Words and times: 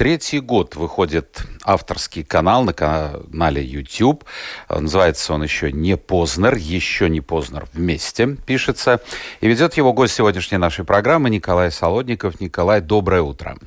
Третий 0.00 0.40
год 0.40 0.76
выходит 0.76 1.42
авторский 1.62 2.24
канал 2.24 2.64
на 2.64 2.72
канале 2.72 3.62
YouTube. 3.62 4.24
Называется 4.70 5.34
он 5.34 5.42
еще 5.42 5.70
«Не 5.72 5.98
Познер», 5.98 6.54
еще 6.54 7.10
«Не 7.10 7.20
Познер» 7.20 7.68
вместе 7.74 8.38
пишется. 8.46 9.02
И 9.42 9.46
ведет 9.46 9.74
его 9.74 9.92
гость 9.92 10.14
сегодняшней 10.14 10.56
нашей 10.56 10.86
программы 10.86 11.28
Николай 11.28 11.70
Солодников. 11.70 12.40
Николай, 12.40 12.80
доброе 12.80 13.20
утро. 13.20 13.58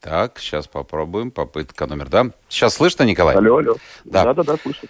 Так, 0.00 0.38
сейчас 0.38 0.66
попробуем. 0.66 1.30
Попытка 1.30 1.84
номер 1.84 2.08
два. 2.08 2.30
Сейчас 2.48 2.72
слышно, 2.72 3.02
Николай? 3.02 3.36
Алло, 3.36 3.58
алло. 3.58 3.76
Да. 4.04 4.24
Да-да-да, 4.24 4.56
слышно. 4.56 4.88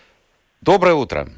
Доброе 0.60 0.94
утро. 0.94 1.28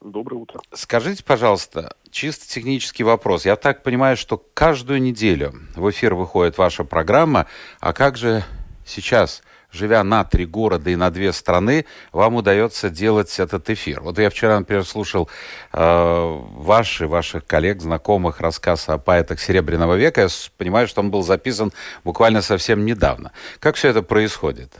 Доброе 0.00 0.36
утро. 0.36 0.60
Скажите, 0.72 1.24
пожалуйста, 1.24 1.96
чисто 2.10 2.46
технический 2.46 3.02
вопрос. 3.02 3.44
Я 3.44 3.56
так 3.56 3.82
понимаю, 3.82 4.16
что 4.16 4.40
каждую 4.54 5.02
неделю 5.02 5.52
в 5.74 5.90
эфир 5.90 6.14
выходит 6.14 6.56
ваша 6.56 6.84
программа. 6.84 7.46
А 7.80 7.92
как 7.92 8.16
же 8.16 8.44
сейчас, 8.86 9.42
живя 9.72 10.04
на 10.04 10.22
три 10.22 10.46
города 10.46 10.88
и 10.90 10.94
на 10.94 11.10
две 11.10 11.32
страны, 11.32 11.84
вам 12.12 12.36
удается 12.36 12.90
делать 12.90 13.40
этот 13.40 13.68
эфир? 13.70 14.00
Вот 14.00 14.20
я 14.20 14.30
вчера, 14.30 14.60
например, 14.60 14.84
слушал 14.84 15.28
э, 15.72 16.38
ваши, 16.52 17.08
ваших 17.08 17.44
коллег, 17.44 17.80
знакомых 17.80 18.40
рассказ 18.40 18.88
о 18.88 18.98
поэтах 18.98 19.40
Серебряного 19.40 19.96
века. 19.96 20.20
Я 20.22 20.28
понимаю, 20.56 20.86
что 20.86 21.00
он 21.00 21.10
был 21.10 21.22
записан 21.22 21.72
буквально 22.04 22.40
совсем 22.40 22.84
недавно. 22.84 23.32
Как 23.58 23.74
все 23.74 23.88
это 23.88 24.02
происходит? 24.02 24.78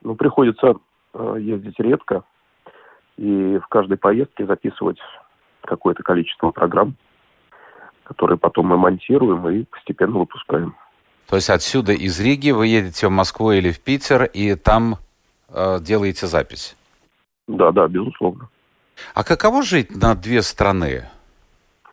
Ну, 0.00 0.16
приходится 0.16 0.74
э, 1.14 1.36
ездить 1.38 1.78
редко 1.78 2.24
и 3.16 3.58
в 3.58 3.66
каждой 3.68 3.98
поездке 3.98 4.46
записывать 4.46 4.98
какое-то 5.62 6.02
количество 6.02 6.50
программ, 6.50 6.96
которые 8.04 8.38
потом 8.38 8.66
мы 8.66 8.76
монтируем 8.76 9.48
и 9.48 9.64
постепенно 9.64 10.18
выпускаем. 10.18 10.74
То 11.28 11.36
есть 11.36 11.50
отсюда 11.50 11.92
из 11.92 12.20
Риги 12.20 12.50
вы 12.50 12.66
едете 12.66 13.06
в 13.06 13.10
Москву 13.10 13.52
или 13.52 13.70
в 13.70 13.80
Питер 13.80 14.24
и 14.24 14.54
там 14.54 14.96
э, 15.48 15.78
делаете 15.80 16.26
запись? 16.26 16.76
Да, 17.46 17.72
да, 17.72 17.88
безусловно. 17.88 18.48
А 19.14 19.24
каково 19.24 19.62
жить 19.62 19.96
на 19.96 20.14
две 20.14 20.42
страны? 20.42 21.08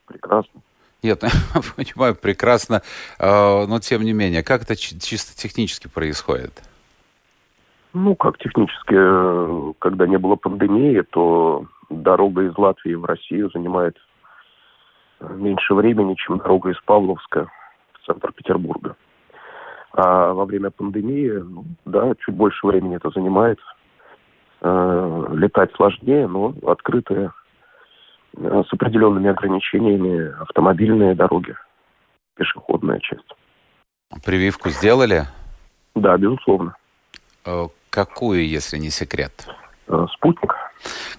Прекрасно. 0.05 0.61
Нет, 1.01 1.21
понимаю, 1.75 2.15
прекрасно, 2.15 2.81
э, 3.17 3.65
но 3.65 3.79
тем 3.79 4.03
не 4.03 4.13
менее, 4.13 4.43
как 4.43 4.63
это 4.63 4.75
чисто 4.75 5.35
технически 5.37 5.87
происходит? 5.87 6.61
Ну, 7.93 8.15
как 8.15 8.37
технически, 8.37 8.93
э, 8.95 9.73
когда 9.79 10.05
не 10.07 10.17
было 10.17 10.35
пандемии, 10.35 11.01
то 11.09 11.65
дорога 11.89 12.43
из 12.43 12.57
Латвии 12.57 12.93
в 12.93 13.05
Россию 13.05 13.49
занимает 13.51 13.97
э, 15.19 15.33
меньше 15.35 15.73
времени, 15.73 16.15
чем 16.15 16.37
дорога 16.37 16.69
из 16.69 16.79
Павловска 16.81 17.49
в 17.93 18.05
центр 18.05 18.31
Петербурга. 18.31 18.95
А 19.93 20.33
во 20.33 20.45
время 20.45 20.69
пандемии, 20.69 21.31
ну, 21.31 21.65
да, 21.85 22.13
чуть 22.19 22.35
больше 22.35 22.67
времени 22.67 22.95
это 22.95 23.09
занимает. 23.09 23.59
Э, 24.61 25.25
летать 25.31 25.73
сложнее, 25.75 26.27
но 26.27 26.53
открытые 26.67 27.31
э, 28.35 28.63
с 28.67 28.73
определенными 28.73 29.29
ограничениями 29.29 30.33
автомобильные 30.41 31.15
дороги, 31.15 31.55
пешеходная 32.35 32.99
часть. 32.99 33.33
Прививку 34.25 34.69
сделали? 34.69 35.23
Да, 35.95 36.17
безусловно. 36.17 36.75
Э, 37.89 38.05
какую, 38.05 38.47
если 38.47 38.77
не 38.77 38.89
секрет? 38.89 39.47
Э, 39.87 40.05
спутник. 40.13 40.55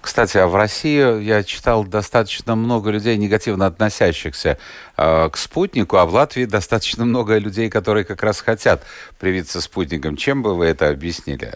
Кстати, 0.01 0.37
а 0.37 0.47
в 0.47 0.55
России 0.55 1.21
я 1.21 1.43
читал 1.43 1.85
достаточно 1.85 2.55
много 2.55 2.89
людей, 2.89 3.17
негативно 3.17 3.67
относящихся 3.67 4.57
э, 4.97 5.29
к 5.29 5.37
спутнику, 5.37 5.97
а 5.97 6.05
в 6.05 6.13
Латвии 6.13 6.45
достаточно 6.45 7.05
много 7.05 7.37
людей, 7.37 7.69
которые 7.69 8.03
как 8.05 8.23
раз 8.23 8.41
хотят 8.41 8.81
привиться 9.19 9.61
спутником. 9.61 10.15
Чем 10.15 10.41
бы 10.41 10.55
вы 10.55 10.65
это 10.65 10.89
объяснили? 10.89 11.51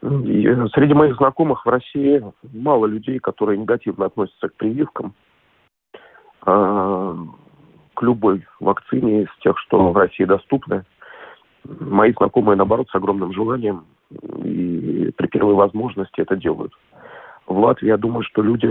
Среди 0.00 0.94
моих 0.94 1.16
знакомых 1.16 1.66
в 1.66 1.68
России 1.68 2.22
мало 2.52 2.86
людей, 2.86 3.18
которые 3.18 3.58
негативно 3.58 4.06
относятся 4.06 4.48
к 4.48 4.54
прививкам, 4.54 5.12
э, 6.46 7.16
к 7.94 8.02
любой 8.02 8.46
вакцине 8.60 9.24
из 9.24 9.28
тех, 9.42 9.58
что 9.58 9.90
в 9.92 9.96
России 9.96 10.24
доступны. 10.24 10.84
Мои 11.80 12.12
знакомые, 12.14 12.56
наоборот, 12.56 12.88
с 12.90 12.94
огромным 12.94 13.32
желанием 13.32 13.84
и 14.42 15.12
при 15.16 15.26
первой 15.26 15.54
возможности 15.54 16.20
это 16.20 16.34
делают. 16.34 16.72
В 17.46 17.58
Латвии, 17.58 17.88
я 17.88 17.98
думаю, 17.98 18.22
что 18.24 18.42
люди, 18.42 18.68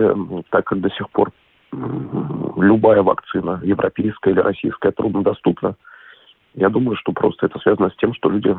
так 0.50 0.66
как 0.66 0.82
до 0.82 0.90
сих 0.90 1.10
пор 1.12 1.32
любая 1.72 3.04
вакцина, 3.04 3.60
европейская 3.64 4.32
или 4.32 4.40
российская, 4.40 4.92
труднодоступна, 4.92 5.76
я 6.56 6.70
думаю, 6.70 6.96
что 6.96 7.12
просто 7.12 7.46
это 7.46 7.60
связано 7.60 7.90
с 7.90 7.96
тем, 7.98 8.16
что 8.16 8.30
люди 8.30 8.56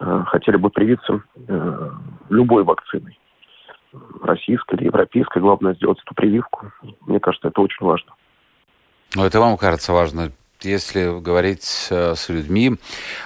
э, 0.00 0.22
хотели 0.26 0.56
бы 0.56 0.70
привиться 0.70 1.22
э, 1.48 1.90
любой 2.30 2.64
вакциной. 2.64 3.18
Российской 4.22 4.76
или 4.76 4.86
европейской. 4.86 5.40
Главное 5.40 5.74
сделать 5.74 5.98
эту 6.00 6.14
прививку. 6.14 6.72
Мне 7.02 7.20
кажется, 7.20 7.48
это 7.48 7.60
очень 7.60 7.84
важно. 7.84 8.14
Но 9.14 9.26
это 9.26 9.38
вам 9.38 9.58
кажется 9.58 9.92
важно 9.92 10.32
если 10.64 11.20
говорить 11.20 11.88
э, 11.90 12.14
с 12.16 12.28
людьми, 12.28 12.76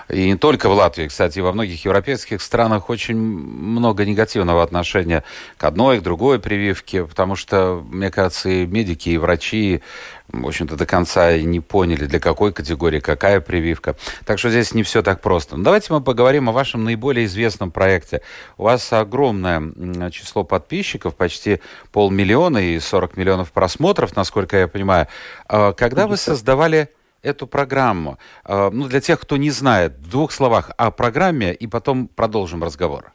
и 0.08 0.26
не 0.26 0.36
только 0.36 0.68
в 0.68 0.72
Латвии, 0.72 1.08
кстати, 1.08 1.40
во 1.40 1.52
многих 1.52 1.84
европейских 1.84 2.42
странах 2.42 2.90
очень 2.90 3.16
много 3.16 4.04
негативного 4.04 4.62
отношения 4.62 5.24
к 5.56 5.64
одной, 5.64 6.00
к 6.00 6.02
другой 6.02 6.38
прививке, 6.38 7.04
потому 7.04 7.36
что, 7.36 7.84
мне 7.88 8.10
кажется, 8.10 8.48
и 8.48 8.66
медики, 8.66 9.10
и 9.10 9.18
врачи, 9.18 9.82
в 10.28 10.46
общем-то, 10.46 10.76
до 10.76 10.86
конца 10.86 11.36
не 11.38 11.60
поняли, 11.60 12.06
для 12.06 12.20
какой 12.20 12.52
категории 12.52 13.00
какая 13.00 13.40
прививка. 13.40 13.96
Так 14.24 14.38
что 14.38 14.50
здесь 14.50 14.74
не 14.74 14.82
все 14.82 15.02
так 15.02 15.20
просто. 15.20 15.56
Но 15.56 15.64
давайте 15.64 15.92
мы 15.92 16.00
поговорим 16.00 16.48
о 16.48 16.52
вашем 16.52 16.84
наиболее 16.84 17.26
известном 17.26 17.70
проекте. 17.70 18.22
У 18.56 18.64
вас 18.64 18.92
огромное 18.92 20.10
число 20.10 20.44
подписчиков, 20.44 21.14
почти 21.14 21.60
полмиллиона 21.92 22.58
и 22.58 22.78
40 22.78 23.16
миллионов 23.16 23.52
просмотров, 23.52 24.16
насколько 24.16 24.56
я 24.56 24.68
понимаю. 24.68 25.06
А 25.48 25.72
когда 25.72 26.06
вы 26.06 26.16
создавали 26.16 26.88
эту 27.26 27.46
программу? 27.46 28.18
Э, 28.48 28.70
ну, 28.72 28.88
для 28.88 29.00
тех, 29.00 29.20
кто 29.20 29.36
не 29.36 29.50
знает, 29.50 29.92
в 29.92 30.10
двух 30.10 30.32
словах 30.32 30.70
о 30.78 30.90
программе, 30.90 31.52
и 31.52 31.66
потом 31.66 32.08
продолжим 32.08 32.62
разговор. 32.62 33.12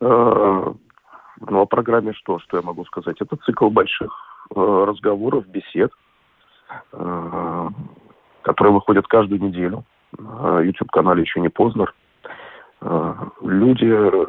Э, 0.00 0.72
ну, 1.40 1.60
о 1.60 1.66
программе 1.66 2.12
что? 2.12 2.38
Что 2.40 2.56
я 2.56 2.62
могу 2.62 2.84
сказать? 2.84 3.16
Это 3.20 3.36
цикл 3.44 3.70
больших 3.70 4.12
э, 4.54 4.84
разговоров, 4.86 5.46
бесед, 5.46 5.92
которые 8.42 8.72
выходят 8.72 9.06
каждую 9.06 9.40
неделю. 9.40 9.84
На 10.18 10.60
YouTube-канале 10.60 11.22
еще 11.22 11.40
не 11.40 11.50
поздно. 11.50 11.86
Люди, 13.42 13.86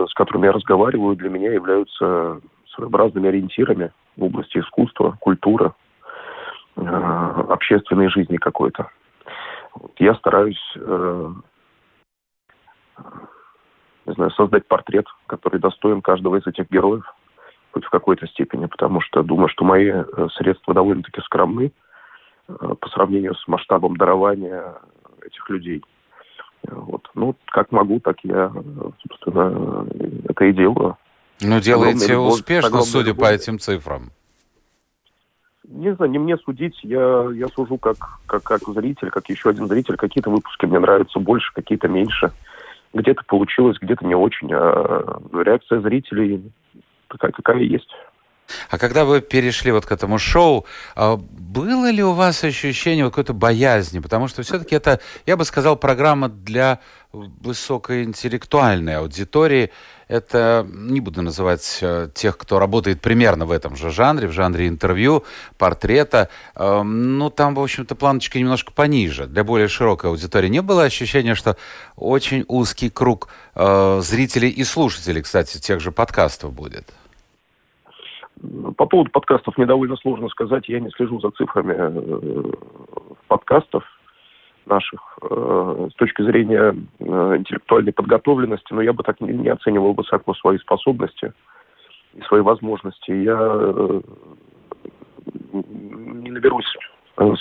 с 0.07 0.13
которыми 0.13 0.45
я 0.45 0.51
разговариваю, 0.51 1.15
для 1.15 1.29
меня 1.29 1.53
являются 1.53 2.39
своеобразными 2.75 3.29
ориентирами 3.29 3.91
в 4.17 4.23
области 4.25 4.59
искусства, 4.59 5.17
культуры, 5.19 5.71
Э, 5.71 5.84
общественной 6.75 8.09
жизни 8.09 8.37
какой-то. 8.37 8.89
Я 9.97 10.15
стараюсь, 10.15 10.61
э, 10.75 11.33
не 14.05 14.13
знаю, 14.13 14.31
создать 14.31 14.67
портрет, 14.67 15.05
который 15.27 15.59
достоин 15.59 16.01
каждого 16.01 16.37
из 16.37 16.47
этих 16.47 16.69
героев, 16.69 17.03
хоть 17.71 17.85
в 17.85 17.89
какой-то 17.89 18.27
степени, 18.27 18.65
потому 18.67 19.01
что 19.01 19.23
думаю, 19.23 19.49
что 19.49 19.65
мои 19.65 19.89
э, 19.89 20.27
средства 20.37 20.73
довольно-таки 20.73 21.21
скромны 21.21 21.71
по 22.47 22.89
сравнению 22.89 23.33
с 23.33 23.47
масштабом 23.47 23.97
дарования 23.97 24.75
этих 25.25 25.49
людей. 25.49 25.83
Вот. 26.61 27.09
Ну, 27.15 27.35
как 27.47 27.71
могу, 27.71 27.99
так 27.99 28.17
я, 28.23 28.51
собственно, 29.01 29.87
это 30.29 30.45
и 30.45 30.53
делаю. 30.53 30.95
Ну, 31.41 31.59
делаете 31.59 32.17
успешно, 32.17 32.81
судя 32.81 33.15
по 33.15 33.25
этим 33.25 33.57
цифрам 33.57 34.11
не 35.69 35.93
знаю, 35.95 36.11
не 36.11 36.19
мне 36.19 36.37
судить, 36.37 36.77
я, 36.83 37.27
я 37.33 37.47
сужу 37.49 37.77
как, 37.77 37.97
как, 38.25 38.43
как 38.43 38.61
зритель, 38.67 39.09
как 39.09 39.29
еще 39.29 39.49
один 39.49 39.67
зритель. 39.67 39.97
Какие-то 39.97 40.29
выпуски 40.29 40.65
мне 40.65 40.79
нравятся 40.79 41.19
больше, 41.19 41.51
какие-то 41.53 41.87
меньше. 41.87 42.31
Где-то 42.93 43.23
получилось, 43.27 43.77
где-то 43.81 44.05
не 44.05 44.15
очень. 44.15 44.49
А 44.53 45.19
реакция 45.33 45.81
зрителей 45.81 46.51
такая, 47.07 47.31
какая 47.31 47.59
есть. 47.59 47.89
А 48.69 48.77
когда 48.77 49.05
вы 49.05 49.21
перешли 49.21 49.71
вот 49.71 49.85
к 49.85 49.91
этому 49.91 50.19
шоу, 50.19 50.65
а, 50.95 51.17
было 51.17 51.89
ли 51.89 52.03
у 52.03 52.11
вас 52.11 52.43
ощущение 52.43 53.05
какой-то 53.05 53.33
боязни? 53.33 53.99
Потому 53.99 54.27
что 54.27 54.43
все-таки 54.43 54.75
это, 54.75 54.99
я 55.25 55.35
бы 55.35 55.45
сказал, 55.45 55.75
программа 55.75 56.29
для 56.29 56.79
высокоинтеллектуальной 57.41 58.97
аудитории. 58.97 59.71
Это, 60.07 60.65
не 60.69 61.01
буду 61.01 61.21
называть 61.21 61.79
э, 61.81 62.09
тех, 62.13 62.37
кто 62.37 62.59
работает 62.59 63.01
примерно 63.01 63.45
в 63.45 63.51
этом 63.51 63.75
же 63.75 63.89
жанре, 63.89 64.27
в 64.27 64.31
жанре 64.31 64.67
интервью, 64.67 65.23
портрета. 65.57 66.29
Эм, 66.55 67.17
ну, 67.17 67.29
там, 67.29 67.55
в 67.55 67.59
общем-то, 67.59 67.95
планочка 67.95 68.37
немножко 68.37 68.71
пониже, 68.71 69.25
для 69.25 69.43
более 69.43 69.67
широкой 69.67 70.11
аудитории. 70.11 70.47
Не 70.47 70.61
было 70.61 70.83
ощущения, 70.83 71.33
что 71.33 71.57
очень 71.95 72.45
узкий 72.47 72.89
круг 72.89 73.29
э, 73.55 73.99
зрителей 74.01 74.49
и 74.49 74.63
слушателей, 74.63 75.23
кстати, 75.23 75.59
тех 75.59 75.79
же 75.79 75.91
подкастов 75.91 76.53
будет? 76.53 76.93
По 78.77 78.85
поводу 78.85 79.09
подкастов 79.11 79.57
мне 79.57 79.65
довольно 79.65 79.95
сложно 79.97 80.29
сказать. 80.29 80.67
Я 80.67 80.79
не 80.79 80.91
слежу 80.91 81.19
за 81.19 81.31
цифрами 81.31 81.73
э, 81.77 82.51
подкастов 83.27 83.83
наших 84.65 85.17
э, 85.21 85.87
с 85.91 85.95
точки 85.95 86.21
зрения 86.23 86.75
э, 86.99 87.37
интеллектуальной 87.37 87.93
подготовленности, 87.93 88.73
но 88.73 88.81
я 88.81 88.93
бы 88.93 89.03
так 89.03 89.21
не 89.21 89.49
оценивал 89.49 89.93
высоко 89.93 90.33
свои 90.33 90.57
способности 90.57 91.33
и 92.13 92.21
свои 92.23 92.41
возможности. 92.41 93.11
Я 93.11 94.01
не 95.53 96.31
наберусь 96.31 96.65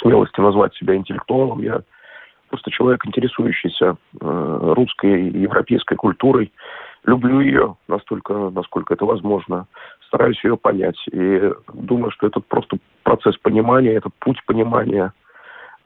смелости 0.01 0.41
назвать 0.41 0.75
себя 0.75 0.95
интеллектуалом. 0.95 1.61
Я 1.61 1.83
просто 2.49 2.71
человек, 2.71 3.05
интересующийся 3.07 3.97
русской 4.21 5.29
и 5.29 5.39
европейской 5.39 5.97
культурой. 5.97 6.53
Люблю 7.05 7.41
ее 7.41 7.77
настолько, 7.89 8.51
насколько 8.51 8.95
это 8.95 9.05
возможно 9.05 9.67
стараюсь 10.15 10.43
ее 10.45 10.57
понять. 10.57 10.97
И 11.13 11.53
думаю, 11.73 12.11
что 12.13 12.27
это 12.29 12.41
просто 12.41 12.79
процесс 13.03 13.37
понимания, 13.39 13.95
это 13.95 14.11
путь 14.21 14.39
понимания 14.47 15.13
э, 15.13 15.24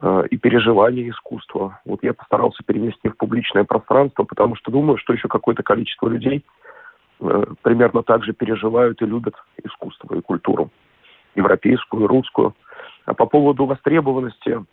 и 0.01 0.37
переживания 0.37 1.09
искусства. 1.09 1.81
Вот 1.85 2.03
я 2.03 2.13
постарался 2.13 2.63
перенести 2.63 3.09
в 3.09 3.17
публичное 3.17 3.65
пространство, 3.65 4.23
потому 4.23 4.55
что 4.55 4.71
думаю, 4.71 4.97
что 4.97 5.11
еще 5.13 5.27
какое-то 5.27 5.61
количество 5.61 6.07
людей 6.07 6.45
э, 7.19 7.43
примерно 7.61 8.03
так 8.03 8.23
же 8.23 8.31
переживают 8.31 9.01
и 9.01 9.05
любят 9.05 9.35
искусство 9.61 10.15
и 10.15 10.21
культуру. 10.21 10.69
Европейскую, 11.35 12.07
русскую. 12.07 12.55
А 13.05 13.13
по 13.13 13.25
поводу 13.25 13.65
востребованности, 13.65 14.63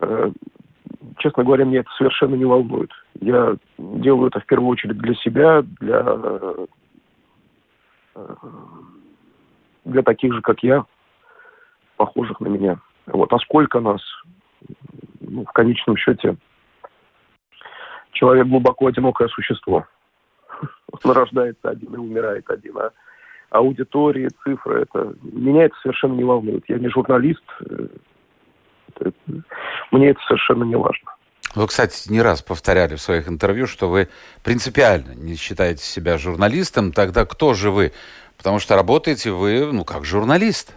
э, 0.00 0.30
честно 1.18 1.44
говоря, 1.44 1.64
меня 1.64 1.80
это 1.80 1.90
совершенно 1.96 2.34
не 2.34 2.44
волнует. 2.44 2.90
Я 3.20 3.54
делаю 3.78 4.28
это 4.28 4.40
в 4.40 4.46
первую 4.46 4.70
очередь 4.70 4.98
для 4.98 5.14
себя, 5.14 5.62
для 5.80 6.02
э, 6.04 6.66
для 9.84 10.02
таких 10.02 10.34
же, 10.34 10.40
как 10.40 10.62
я, 10.62 10.84
похожих 11.96 12.40
на 12.40 12.48
меня. 12.48 12.78
Вот. 13.06 13.32
А 13.32 13.38
сколько 13.38 13.80
нас? 13.80 14.00
Ну, 15.20 15.44
в 15.44 15.52
конечном 15.52 15.96
счете, 15.96 16.36
человек 18.12 18.46
глубоко 18.46 18.86
одинокое 18.86 19.28
существо. 19.28 19.86
Он 21.02 21.12
рождается 21.12 21.70
один 21.70 21.94
и 21.94 21.98
умирает 21.98 22.48
один. 22.48 22.78
А 22.78 22.90
аудитории, 23.50 24.28
цифры, 24.42 24.82
это 24.82 25.14
меня 25.22 25.64
это 25.64 25.74
совершенно 25.82 26.14
не 26.14 26.24
волнует. 26.24 26.64
Я 26.68 26.78
не 26.78 26.88
журналист, 26.88 27.42
э, 27.60 27.86
мне 29.90 30.10
это 30.10 30.20
совершенно 30.26 30.64
не 30.64 30.76
важно. 30.76 31.14
Вы, 31.54 31.68
кстати, 31.68 32.10
не 32.10 32.20
раз 32.20 32.42
повторяли 32.42 32.96
в 32.96 33.00
своих 33.00 33.28
интервью, 33.28 33.66
что 33.66 33.88
вы 33.88 34.08
принципиально 34.42 35.14
не 35.14 35.36
считаете 35.36 35.84
себя 35.84 36.18
журналистом. 36.18 36.92
Тогда 36.92 37.24
кто 37.24 37.54
же 37.54 37.70
вы? 37.70 37.92
Потому 38.36 38.58
что 38.58 38.74
работаете 38.74 39.30
вы, 39.30 39.72
ну, 39.72 39.84
как 39.84 40.04
журналист. 40.04 40.74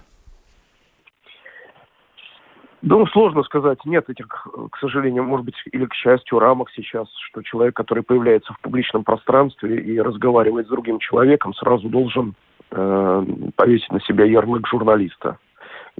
Ну, 2.89 3.05
сложно 3.07 3.43
сказать. 3.43 3.79
Нет 3.83 4.09
этих, 4.09 4.27
к 4.27 4.77
сожалению, 4.79 5.23
может 5.23 5.45
быть, 5.45 5.55
или 5.73 5.85
к 5.85 5.93
счастью, 5.93 6.39
рамок 6.39 6.69
сейчас, 6.73 7.07
что 7.29 7.41
человек, 7.41 7.75
который 7.75 8.01
появляется 8.01 8.53
в 8.53 8.61
публичном 8.61 9.03
пространстве 9.03 9.81
и 9.81 9.99
разговаривает 9.99 10.67
с 10.67 10.69
другим 10.69 10.99
человеком, 10.99 11.53
сразу 11.53 11.89
должен 11.89 12.35
э, 12.71 13.25
повесить 13.55 13.91
на 13.91 13.99
себя 14.01 14.23
ярлык 14.23 14.65
журналиста. 14.67 15.37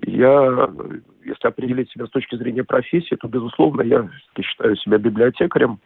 Я, 0.05 0.69
если 1.25 1.47
определить 1.47 1.91
себя 1.91 2.05
с 2.05 2.09
точки 2.09 2.35
зрения 2.37 2.63
профессии, 2.63 3.15
то, 3.15 3.27
безусловно, 3.27 3.81
я 3.81 4.07
считаю 4.41 4.77
себя 4.77 4.97
библиотекарем, 4.97 5.79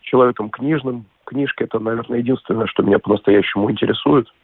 человеком 0.00 0.50
книжным. 0.50 1.04
Книжки– 1.24 1.62
это, 1.64 1.78
наверное, 1.78 2.18
единственное, 2.18 2.66
что 2.66 2.82
меня 2.82 2.98
по-настоящему 2.98 3.70
интересует– 3.70 4.26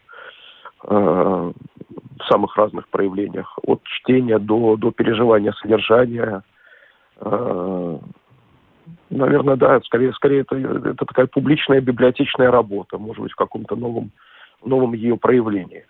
в 0.81 2.25
самых 2.27 2.55
разных 2.57 2.87
проявлениях, 2.89 3.57
от 3.63 3.83
чтения 3.83 4.39
до, 4.39 4.77
до 4.77 4.91
переживания 4.91 5.53
содержания. 5.53 6.43
Э, 7.21 7.97
наверное, 9.09 9.55
да, 9.55 9.79
скорее, 9.81 10.13
скорее 10.13 10.41
это, 10.41 10.55
это 10.55 11.05
такая 11.05 11.27
публичная 11.27 11.81
библиотечная 11.81 12.51
работа, 12.51 12.97
может 12.97 13.23
быть, 13.23 13.31
в 13.31 13.35
каком-то 13.35 13.75
новом, 13.75 14.11
новом 14.63 14.93
ее 14.93 15.17
проявлении. 15.17 15.85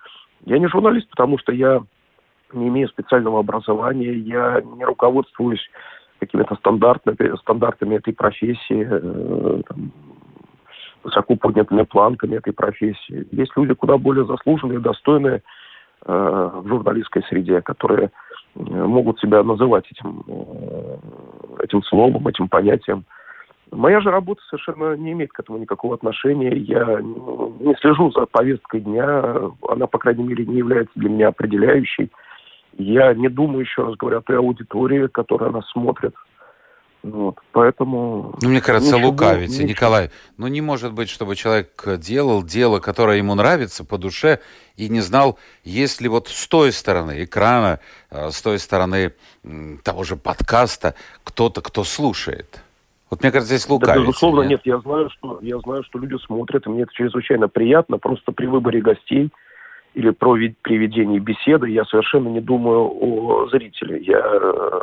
Я 0.45 0.59
не 0.59 0.67
журналист, 0.67 1.09
потому 1.09 1.37
что 1.37 1.51
я 1.51 1.81
не 2.53 2.67
имею 2.69 2.87
специального 2.89 3.39
образования, 3.39 4.13
я 4.13 4.61
не 4.61 4.85
руководствуюсь 4.85 5.65
какими-то 6.19 6.55
стандартными, 6.55 7.37
стандартами 7.37 7.95
этой 7.95 8.13
профессии, 8.13 8.87
э, 8.89 9.61
там, 9.67 9.91
высоко 11.03 11.35
поднятыми 11.35 11.83
планками 11.83 12.35
этой 12.35 12.53
профессии. 12.53 13.27
Есть 13.31 13.51
люди 13.55 13.73
куда 13.73 13.97
более 13.97 14.25
заслуженные, 14.25 14.79
достойные 14.79 15.41
э, 16.05 16.51
в 16.53 16.67
журналистской 16.67 17.23
среде, 17.23 17.61
которые 17.61 18.11
э, 18.55 18.61
могут 18.61 19.19
себя 19.19 19.43
называть 19.43 19.85
этим, 19.91 20.23
э, 20.27 20.97
этим 21.63 21.83
словом, 21.83 22.27
этим 22.27 22.47
понятием. 22.47 23.05
Моя 23.71 24.01
же 24.01 24.09
работа 24.09 24.41
совершенно 24.49 24.95
не 24.95 25.11
имеет 25.11 25.31
к 25.31 25.39
этому 25.39 25.59
никакого 25.59 25.93
отношения. 25.93 26.55
Я 26.55 26.99
не 27.01 27.75
слежу 27.79 28.11
за 28.11 28.25
повесткой 28.25 28.81
дня. 28.81 29.51
Она, 29.67 29.85
по 29.85 29.99
крайней 29.99 30.23
мере, 30.23 30.45
не 30.45 30.57
является 30.57 30.93
для 30.95 31.09
меня 31.09 31.27
определяющей. 31.27 32.09
Я 32.77 33.13
не 33.13 33.29
думаю, 33.29 33.61
еще 33.61 33.83
раз 33.83 33.95
говоря, 33.95 34.17
о 34.17 34.21
той 34.21 34.37
аудитории, 34.37 35.07
которая 35.07 35.51
нас 35.51 35.69
смотрит. 35.69 36.15
Вот, 37.01 37.35
поэтому... 37.53 38.35
Ну, 38.41 38.49
мне 38.49 38.59
кажется, 38.59 38.95
ничего, 38.95 39.09
лукавите, 39.09 39.53
ничего. 39.53 39.69
Николай. 39.69 40.11
Ну, 40.37 40.47
не 40.47 40.59
может 40.59 40.93
быть, 40.93 41.09
чтобы 41.09 41.37
человек 41.37 41.81
делал 41.97 42.43
дело, 42.43 42.79
которое 42.79 43.17
ему 43.17 43.35
нравится 43.35 43.85
по 43.85 43.97
душе, 43.97 44.39
и 44.75 44.89
не 44.89 44.99
знал, 44.99 45.39
есть 45.63 46.01
ли 46.01 46.09
вот 46.09 46.27
с 46.27 46.47
той 46.47 46.73
стороны 46.73 47.23
экрана, 47.23 47.79
э, 48.11 48.31
с 48.31 48.41
той 48.41 48.59
стороны 48.59 49.13
того 49.83 50.03
же 50.03 50.17
подкаста 50.17 50.95
кто-то, 51.23 51.61
кто 51.61 51.85
слушает. 51.85 52.61
Вот 53.09 53.23
мне 53.23 53.31
кажется, 53.31 53.55
здесь 53.55 53.69
лукавите. 53.69 53.99
Да, 53.99 54.05
безусловно, 54.05 54.41
нет? 54.41 54.49
нет, 54.49 54.61
я 54.65 54.79
знаю, 54.79 55.09
что 55.09 55.39
я 55.41 55.57
знаю, 55.59 55.83
что 55.83 55.99
люди 55.99 56.15
смотрят, 56.25 56.67
и 56.67 56.69
мне 56.69 56.83
это 56.83 56.93
чрезвычайно 56.93 57.47
приятно. 57.47 57.97
Просто 57.97 58.31
при 58.31 58.45
выборе 58.45 58.81
гостей 58.81 59.31
или 59.95 60.11
при 60.11 60.77
ведении 60.77 61.19
беседы 61.19 61.69
я 61.69 61.85
совершенно 61.85 62.27
не 62.27 62.41
думаю 62.41 62.91
о 63.01 63.47
зрителе. 63.49 64.03
Я 64.03 64.19
э, 64.19 64.81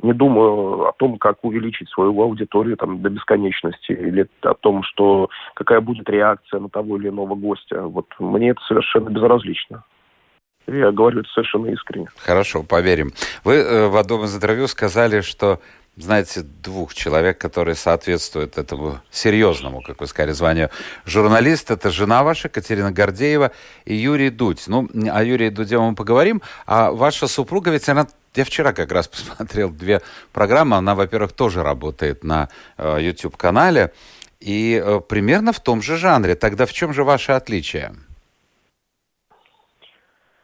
не 0.00 0.12
думаю 0.12 0.88
о 0.88 0.92
том, 0.92 1.18
как 1.18 1.44
увеличить 1.44 1.88
свою 1.90 2.20
аудиторию 2.22 2.76
там, 2.76 3.02
до 3.02 3.10
бесконечности, 3.10 3.92
или 3.92 4.26
о 4.42 4.54
том, 4.54 4.82
что 4.84 5.28
какая 5.54 5.80
будет 5.80 6.08
реакция 6.08 6.60
на 6.60 6.68
того 6.68 6.96
или 6.96 7.08
иного 7.08 7.34
гостя. 7.34 7.82
Вот 7.82 8.06
мне 8.18 8.50
это 8.50 8.60
совершенно 8.66 9.10
безразлично. 9.10 9.84
Я 10.66 10.92
говорю 10.92 11.20
это 11.20 11.28
совершенно 11.30 11.66
искренне. 11.66 12.06
Хорошо, 12.16 12.62
поверим. 12.62 13.10
Вы 13.44 13.54
э, 13.54 13.88
в 13.88 13.96
одном 13.96 14.24
из 14.24 14.34
интервью 14.34 14.68
сказали, 14.68 15.20
что 15.20 15.60
знаете, 15.96 16.40
двух 16.42 16.94
человек, 16.94 17.38
которые 17.38 17.74
соответствуют 17.74 18.56
этому 18.56 19.00
серьезному, 19.10 19.82
как 19.82 20.00
вы 20.00 20.06
сказали, 20.06 20.32
званию 20.32 20.70
журналист. 21.04 21.70
Это 21.70 21.90
жена 21.90 22.22
ваша, 22.22 22.48
Катерина 22.48 22.90
Гордеева 22.92 23.52
и 23.84 23.94
Юрий 23.94 24.30
Дудь. 24.30 24.64
Ну, 24.68 24.88
о 25.10 25.22
Юрии 25.22 25.50
Дуде 25.50 25.78
мы 25.78 25.94
поговорим. 25.94 26.40
А 26.66 26.92
ваша 26.92 27.26
супруга, 27.26 27.70
ведь 27.70 27.88
она 27.90 28.06
я 28.34 28.44
вчера 28.44 28.72
как 28.72 28.92
раз 28.92 29.08
посмотрел 29.08 29.70
две 29.70 30.00
программы. 30.32 30.76
Она, 30.76 30.94
во-первых, 30.94 31.32
тоже 31.32 31.62
работает 31.62 32.24
на 32.24 32.48
э, 32.78 32.98
YouTube-канале. 33.00 33.92
И 34.40 34.82
э, 34.84 35.00
примерно 35.00 35.52
в 35.52 35.60
том 35.60 35.82
же 35.82 35.96
жанре. 35.96 36.34
Тогда 36.34 36.66
в 36.66 36.72
чем 36.72 36.92
же 36.92 37.04
ваше 37.04 37.32
отличие? 37.32 37.92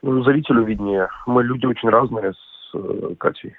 Ну, 0.01 0.23
зрителю 0.23 0.63
виднее. 0.63 1.09
Мы 1.25 1.43
люди 1.43 1.65
очень 1.65 1.89
разные 1.89 2.33
с 2.33 2.75
э, 2.75 3.15
Катей. 3.19 3.55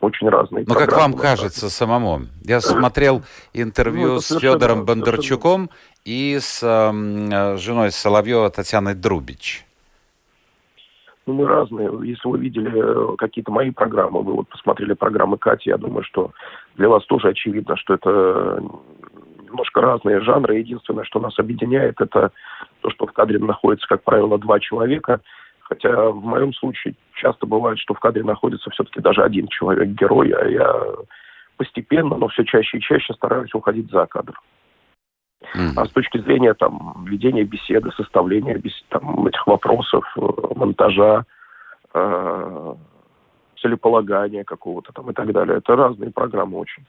Очень 0.00 0.28
разные. 0.28 0.64
Ну, 0.66 0.74
как 0.74 0.92
вам 0.92 1.14
кажется 1.14 1.70
самому? 1.70 2.22
Я 2.42 2.60
смотрел 2.60 3.22
интервью 3.54 4.14
ну, 4.14 4.20
с 4.20 4.38
Федором 4.38 4.84
Бондарчуком 4.84 5.70
и 6.04 6.38
с 6.40 6.60
э, 6.62 7.56
женой 7.58 7.92
Соловьева 7.92 8.50
Татьяной 8.50 8.94
Друбич 8.94 9.64
ну, 11.26 11.34
мы 11.34 11.46
разные. 11.46 11.90
Если 12.04 12.28
вы 12.28 12.38
видели 12.38 12.72
э, 12.74 13.16
какие-то 13.16 13.50
мои 13.50 13.70
программы, 13.70 14.22
вы 14.22 14.34
вот 14.34 14.48
посмотрели 14.48 14.94
программы 14.94 15.38
Кати, 15.38 15.70
я 15.70 15.78
думаю, 15.78 16.04
что 16.04 16.32
для 16.76 16.88
вас 16.88 17.04
тоже 17.06 17.28
очевидно, 17.28 17.76
что 17.76 17.94
это 17.94 18.62
немножко 19.42 19.80
разные 19.80 20.20
жанры. 20.20 20.58
Единственное, 20.58 21.04
что 21.04 21.20
нас 21.20 21.38
объединяет, 21.38 22.00
это 22.00 22.30
то, 22.80 22.90
что 22.90 23.06
в 23.06 23.12
кадре 23.12 23.38
находится, 23.38 23.86
как 23.88 24.02
правило, 24.02 24.38
два 24.38 24.60
человека, 24.60 25.20
Хотя 25.64 26.10
в 26.10 26.22
моем 26.22 26.52
случае 26.52 26.94
часто 27.14 27.46
бывает, 27.46 27.78
что 27.78 27.94
в 27.94 28.00
кадре 28.00 28.22
находится 28.22 28.70
все-таки 28.70 29.00
даже 29.00 29.22
один 29.22 29.48
человек-герой, 29.48 30.30
а 30.30 30.46
я 30.46 30.74
постепенно, 31.56 32.16
но 32.16 32.28
все 32.28 32.44
чаще 32.44 32.78
и 32.78 32.80
чаще 32.82 33.14
стараюсь 33.14 33.54
уходить 33.54 33.90
за 33.90 34.06
кадр. 34.06 34.38
Mm-hmm. 35.54 35.72
А 35.76 35.86
с 35.86 35.90
точки 35.90 36.18
зрения 36.18 36.54
там 36.54 37.04
ведения 37.08 37.44
беседы, 37.44 37.90
составления 37.96 38.56
бес... 38.56 38.72
там, 38.88 39.26
этих 39.26 39.46
вопросов, 39.46 40.04
э, 40.16 40.20
монтажа, 40.54 41.24
э, 41.94 42.74
целеполагания 43.60 44.44
какого-то 44.44 44.92
там 44.92 45.10
и 45.10 45.14
так 45.14 45.32
далее, 45.32 45.58
это 45.58 45.76
разные 45.76 46.10
программы 46.10 46.58
очень. 46.58 46.84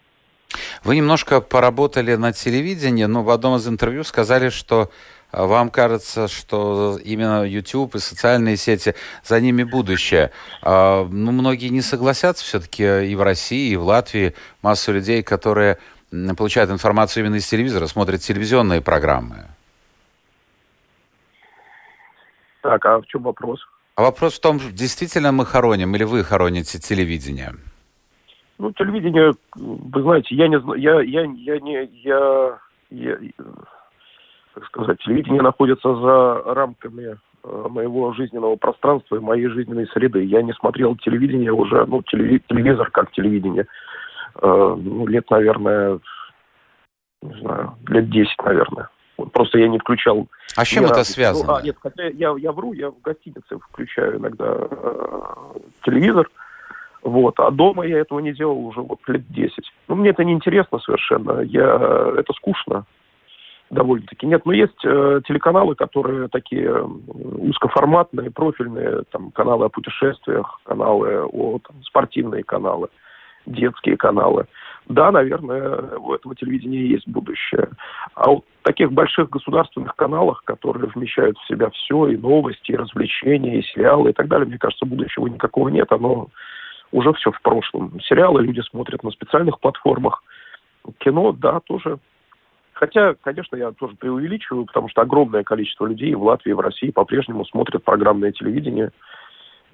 Вы 0.84 0.98
немножко 0.98 1.42
поработали 1.42 2.16
на 2.16 2.32
телевидении, 2.32 3.06
но 3.06 3.24
в 3.24 3.30
одном 3.30 3.56
из 3.58 3.68
интервью 3.68 4.04
сказали, 4.04 4.50
что 4.50 4.90
а, 5.32 5.46
вам 5.46 5.70
кажется, 5.70 6.28
что 6.28 6.98
именно 7.04 7.44
YouTube 7.44 7.96
и 7.96 8.00
социальные 8.00 8.58
сети, 8.58 8.96
за 9.24 9.42
ними 9.42 9.64
будущее. 9.64 10.32
А, 10.62 11.08
ну, 11.10 11.32
многие 11.32 11.70
не 11.70 11.82
согласятся 11.82 12.44
все-таки 12.44 12.84
и 13.06 13.16
в 13.16 13.22
России, 13.22 13.72
и 13.72 13.76
в 13.76 13.84
Латвии. 13.84 14.36
Масса 14.62 14.92
людей, 14.92 15.24
которые 15.24 15.78
получают 16.38 16.72
информацию 16.72 17.24
именно 17.24 17.36
из 17.36 17.48
телевизора, 17.48 17.88
смотрят 17.88 18.22
телевизионные 18.22 18.82
программы. 18.82 19.46
Так, 22.62 22.86
а 22.86 23.00
в 23.00 23.06
чем 23.06 23.24
вопрос? 23.24 23.60
А 23.96 24.02
вопрос 24.02 24.38
в 24.38 24.42
том, 24.42 24.60
действительно 24.60 25.32
мы 25.32 25.46
хороним 25.46 25.96
или 25.96 26.04
вы 26.04 26.24
хороните 26.24 26.80
телевидение? 26.80 27.54
Ну, 28.58 28.72
телевидение, 28.72 29.34
вы 29.56 30.02
знаете, 30.02 30.36
я 30.36 30.48
не 30.48 30.60
знаю, 30.60 30.80
я, 30.82 31.02
я, 31.02 31.24
я 31.24 31.60
не, 31.60 31.90
я, 32.04 32.58
я, 32.90 33.18
как 34.54 34.66
сказать, 34.66 35.00
телевидение 35.00 35.42
находится 35.42 35.94
за 35.96 36.54
рамками 36.54 37.18
э, 37.44 37.68
моего 37.70 38.14
жизненного 38.14 38.56
пространства 38.56 39.18
и 39.18 39.20
моей 39.20 39.48
жизненной 39.48 39.88
среды. 39.88 40.24
Я 40.24 40.42
не 40.42 40.54
смотрел 40.54 40.96
телевидение 40.96 41.52
уже, 41.52 41.86
ну, 41.86 42.02
телевизор 42.04 42.90
как 42.92 43.12
телевидение, 43.12 43.68
ну, 44.42 45.08
лет, 45.08 45.30
наверное, 45.30 46.00
не 47.22 47.40
знаю, 47.40 47.76
лет 47.88 48.10
10, 48.10 48.38
наверное. 48.44 48.90
Просто 49.32 49.60
я 49.60 49.70
не 49.70 49.80
включал. 49.80 50.28
А 50.56 50.66
с 50.66 50.68
чем 50.68 50.86
это 50.86 50.96
раз. 50.96 51.10
связано? 51.10 51.54
Ну, 51.54 51.58
а, 51.58 51.62
нет, 51.62 51.78
хотя 51.80 52.08
я, 52.08 52.36
я 52.38 52.52
вру, 52.52 52.74
я 52.74 52.92
в 52.92 53.02
гостинице 53.02 53.58
включаю 53.60 54.18
иногда 54.18 54.58
э, 54.70 55.34
телевизор. 55.86 56.30
Вот. 57.02 57.40
А 57.40 57.52
дома 57.52 57.86
я 57.86 58.00
этого 58.00 58.20
не 58.20 58.34
делал 58.34 58.66
уже 58.66 58.82
вот 58.82 59.00
лет 59.08 59.26
10. 59.30 59.54
Ну, 59.88 59.96
мне 59.96 60.10
это 60.10 60.24
не 60.24 60.34
интересно 60.34 60.80
совершенно. 60.80 61.42
Я... 61.42 62.14
Это 62.18 62.34
скучно 62.34 62.86
довольно-таки. 63.70 64.26
Нет, 64.26 64.46
но 64.46 64.54
есть 64.54 64.84
э, 64.84 65.22
телеканалы, 65.28 65.76
которые 65.76 66.28
такие 66.28 66.84
узкоформатные, 66.84 68.32
профильные, 68.32 69.04
там, 69.12 69.32
каналы 69.32 69.66
о 69.66 69.70
путешествиях, 69.70 70.60
каналы 70.66 71.24
о 71.24 71.60
там, 71.60 71.84
спортивные 71.84 72.44
каналы, 72.44 72.90
детские 73.46 73.98
каналы. 73.98 74.46
Да, 74.88 75.12
наверное, 75.12 75.98
у 75.98 76.14
этого 76.14 76.36
телевидения 76.36 76.86
есть 76.86 77.08
будущее. 77.08 77.70
А 78.14 78.30
вот 78.30 78.46
таких 78.62 78.92
больших 78.92 79.30
государственных 79.30 79.96
каналах, 79.96 80.44
которые 80.44 80.90
вмещают 80.94 81.38
в 81.38 81.48
себя 81.48 81.70
все, 81.72 82.08
и 82.08 82.18
новости, 82.18 82.72
и 82.72 82.76
развлечения, 82.76 83.60
и 83.60 83.64
сериалы, 83.64 84.12
и 84.12 84.14
так 84.14 84.28
далее, 84.28 84.48
мне 84.48 84.60
кажется, 84.60 84.86
будущего 84.86 85.28
никакого 85.28 85.70
нет. 85.70 85.92
Оно 85.92 86.28
уже 86.92 87.14
все 87.14 87.32
в 87.32 87.42
прошлом. 87.42 88.00
Сериалы 88.02 88.44
люди 88.44 88.62
смотрят 88.62 89.04
на 89.04 89.10
специальных 89.12 89.60
платформах. 89.60 90.24
Кино, 91.00 91.32
да, 91.32 91.62
тоже. 91.62 91.98
Хотя, 92.74 93.16
конечно, 93.22 93.56
я 93.56 93.72
тоже 93.72 93.96
преувеличиваю, 93.96 94.66
потому 94.66 94.90
что 94.90 95.02
огромное 95.02 95.44
количество 95.44 95.88
людей 95.88 96.14
в 96.14 96.24
Латвии, 96.24 96.52
в 96.52 96.60
России 96.60 96.92
по-прежнему 96.92 97.46
смотрят 97.46 97.84
программное 97.84 98.34
телевидение 98.34 98.92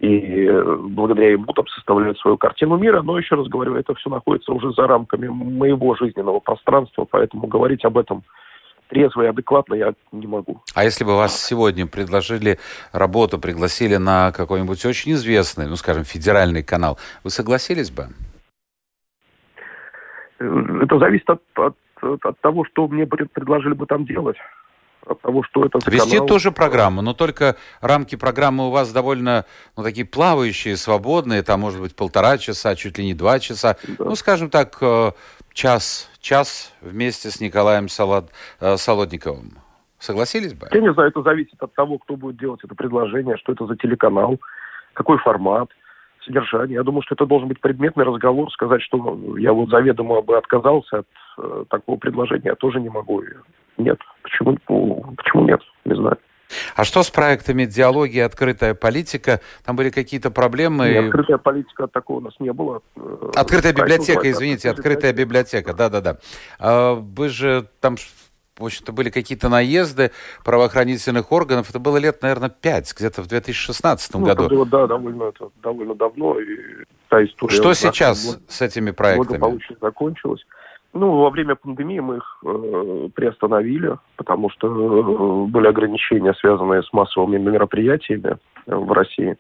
и 0.02 0.48
э, 0.48 0.78
благодаря 0.82 1.34
ему 1.34 1.46
там 1.54 1.68
составляют 1.68 2.18
свою 2.18 2.36
картину 2.36 2.76
мира. 2.76 3.04
Но 3.04 3.20
еще 3.20 3.36
раз 3.36 3.48
говорю, 3.48 3.76
это 3.76 3.94
все 3.94 4.10
находится 4.10 4.52
уже 4.52 4.72
за 4.74 4.88
рамками 4.88 5.28
моего 5.28 5.96
жизненного 5.96 6.40
пространства, 6.40 7.06
поэтому 7.10 7.46
говорить 7.46 7.86
об 7.86 8.00
этом 8.00 8.24
трезво 8.90 9.22
и 9.22 9.28
адекватно 9.28 9.76
я 9.76 9.94
не 10.12 10.26
могу. 10.26 10.64
А 10.74 10.84
если 10.84 11.04
бы 11.06 11.16
вас 11.16 11.40
сегодня 11.40 11.86
предложили 11.86 12.58
работу, 12.92 13.38
пригласили 13.38 13.98
на 13.98 14.32
какой-нибудь 14.32 14.84
очень 14.86 15.12
известный, 15.12 15.68
ну, 15.68 15.76
скажем, 15.76 16.04
федеральный 16.04 16.64
канал, 16.64 16.98
вы 17.24 17.30
согласились 17.30 17.92
бы? 17.92 18.08
Это 20.40 20.98
зависит 20.98 21.30
от, 21.30 21.42
от, 21.56 21.76
от 22.02 22.42
того, 22.42 22.66
что 22.66 22.88
мне 22.88 23.06
предложили 23.06 23.74
бы 23.74 23.86
там 23.86 24.06
делать 24.06 24.38
от 25.06 25.22
того, 25.22 25.44
что 25.44 25.66
это 25.66 25.80
за 25.80 25.90
Вести 25.92 26.12
канал. 26.12 26.28
тоже 26.28 26.52
программу, 26.52 27.02
но 27.02 27.14
только 27.14 27.56
рамки 27.82 28.16
программы 28.16 28.68
у 28.68 28.72
вас 28.72 28.92
довольно, 28.92 29.46
ну, 29.76 29.84
такие 29.84 30.06
плавающие, 30.06 30.78
свободные, 30.78 31.44
там, 31.44 31.62
может 31.62 31.82
быть, 31.82 31.96
полтора 31.96 32.38
часа, 32.38 32.76
чуть 32.76 32.98
ли 32.98 33.06
не 33.06 33.14
два 33.14 33.40
часа. 33.40 33.78
Да. 33.88 34.06
Ну, 34.06 34.16
скажем 34.16 34.50
так, 34.50 34.78
э, 34.82 35.12
час, 35.54 36.10
час 36.20 36.74
вместе 36.82 37.30
с 37.30 37.40
Николаем 37.40 37.90
Солод, 37.90 38.32
э, 38.60 38.78
Солодниковым. 38.78 39.58
Согласились 40.00 40.54
бы? 40.54 40.68
Я 40.72 40.82
не 40.82 40.92
знаю, 40.94 41.10
это 41.10 41.22
зависит 41.22 41.62
от 41.62 41.74
того, 41.76 42.00
кто 42.00 42.16
будет 42.16 42.38
делать 42.38 42.62
это 42.64 42.74
предложение, 42.74 43.38
что 43.38 43.52
это 43.52 43.68
за 43.68 43.76
телеканал, 43.76 44.40
какой 44.94 45.20
формат 45.20 45.70
содержание. 46.24 46.76
Я 46.76 46.84
думаю, 46.84 47.02
что 47.04 47.16
это 47.16 47.26
должен 47.26 47.48
быть 47.48 47.60
предметный 47.60 48.06
разговор, 48.06 48.52
сказать, 48.52 48.82
что 48.82 49.20
я 49.38 49.54
вот 49.54 49.70
заведомо 49.70 50.22
бы 50.22 50.38
отказался 50.38 51.00
от 51.00 51.08
э, 51.38 51.66
такого 51.70 51.98
предложения, 51.98 52.50
я 52.50 52.56
тоже 52.56 52.80
не 52.80 52.90
могу. 52.90 53.22
Нет. 53.78 54.00
Почему, 54.24 54.58
почему 55.18 55.46
нет? 55.46 55.62
Не 55.86 55.96
знаю. 55.96 56.18
А 56.76 56.84
что 56.84 57.04
с 57.04 57.10
проектами 57.10 57.66
«Диалоги» 57.66 58.18
и 58.18 58.20
«Открытая 58.20 58.74
политика»? 58.74 59.40
Там 59.66 59.76
были 59.76 59.90
какие-то 59.90 60.32
проблемы? 60.32 60.90
Нет, 60.90 61.06
«Открытая 61.06 61.38
политика» 61.38 61.88
такого 61.88 62.18
у 62.18 62.22
нас 62.22 62.34
не 62.40 62.52
было. 62.52 62.82
Э, 62.96 63.32
«Открытая 63.36 63.74
библиотека», 63.74 64.30
извините, 64.30 64.70
«Открытая 64.70 65.14
библиотека», 65.14 65.74
да-да-да. 65.74 66.18
А 66.60 66.96
вы 66.96 67.30
же 67.30 67.68
там 67.80 67.96
в 68.58 68.66
общем-то, 68.66 68.92
были 68.92 69.10
какие-то 69.10 69.50
наезды 69.50 70.12
правоохранительных 70.44 71.32
органов. 71.32 71.70
Это 71.70 71.80
было 71.80 71.98
лет, 71.98 72.22
наверное, 72.22 72.50
пять, 72.50 72.94
где-то 72.96 73.22
в 73.22 73.28
2016 73.28 74.14
ну, 74.14 74.26
году. 74.26 74.50
было, 74.50 74.66
да, 74.66 74.88
довольно, 74.88 75.24
это, 75.24 75.50
довольно 75.64 75.96
давно. 75.96 76.40
И 76.40 76.86
та 77.10 77.24
история 77.24 77.56
Что 77.56 77.74
сейчас 77.74 78.26
год, 78.26 78.42
с 78.50 78.62
этими 78.62 78.92
проектами? 78.92 79.38
Благополучно 79.40 79.76
закончилась. 79.82 80.46
Ну, 80.94 81.22
во 81.22 81.30
время 81.30 81.56
пандемии 81.56 82.00
мы 82.02 82.18
их 82.18 82.44
э, 82.44 83.10
приостановили, 83.16 83.98
потому 84.18 84.50
что 84.50 84.68
э, 84.68 85.46
были 85.48 85.68
ограничения, 85.68 86.34
связанные 86.34 86.84
с 86.84 86.92
массовыми 86.92 87.38
мероприятиями 87.38 88.38
в 88.66 88.92
России. 88.92 89.38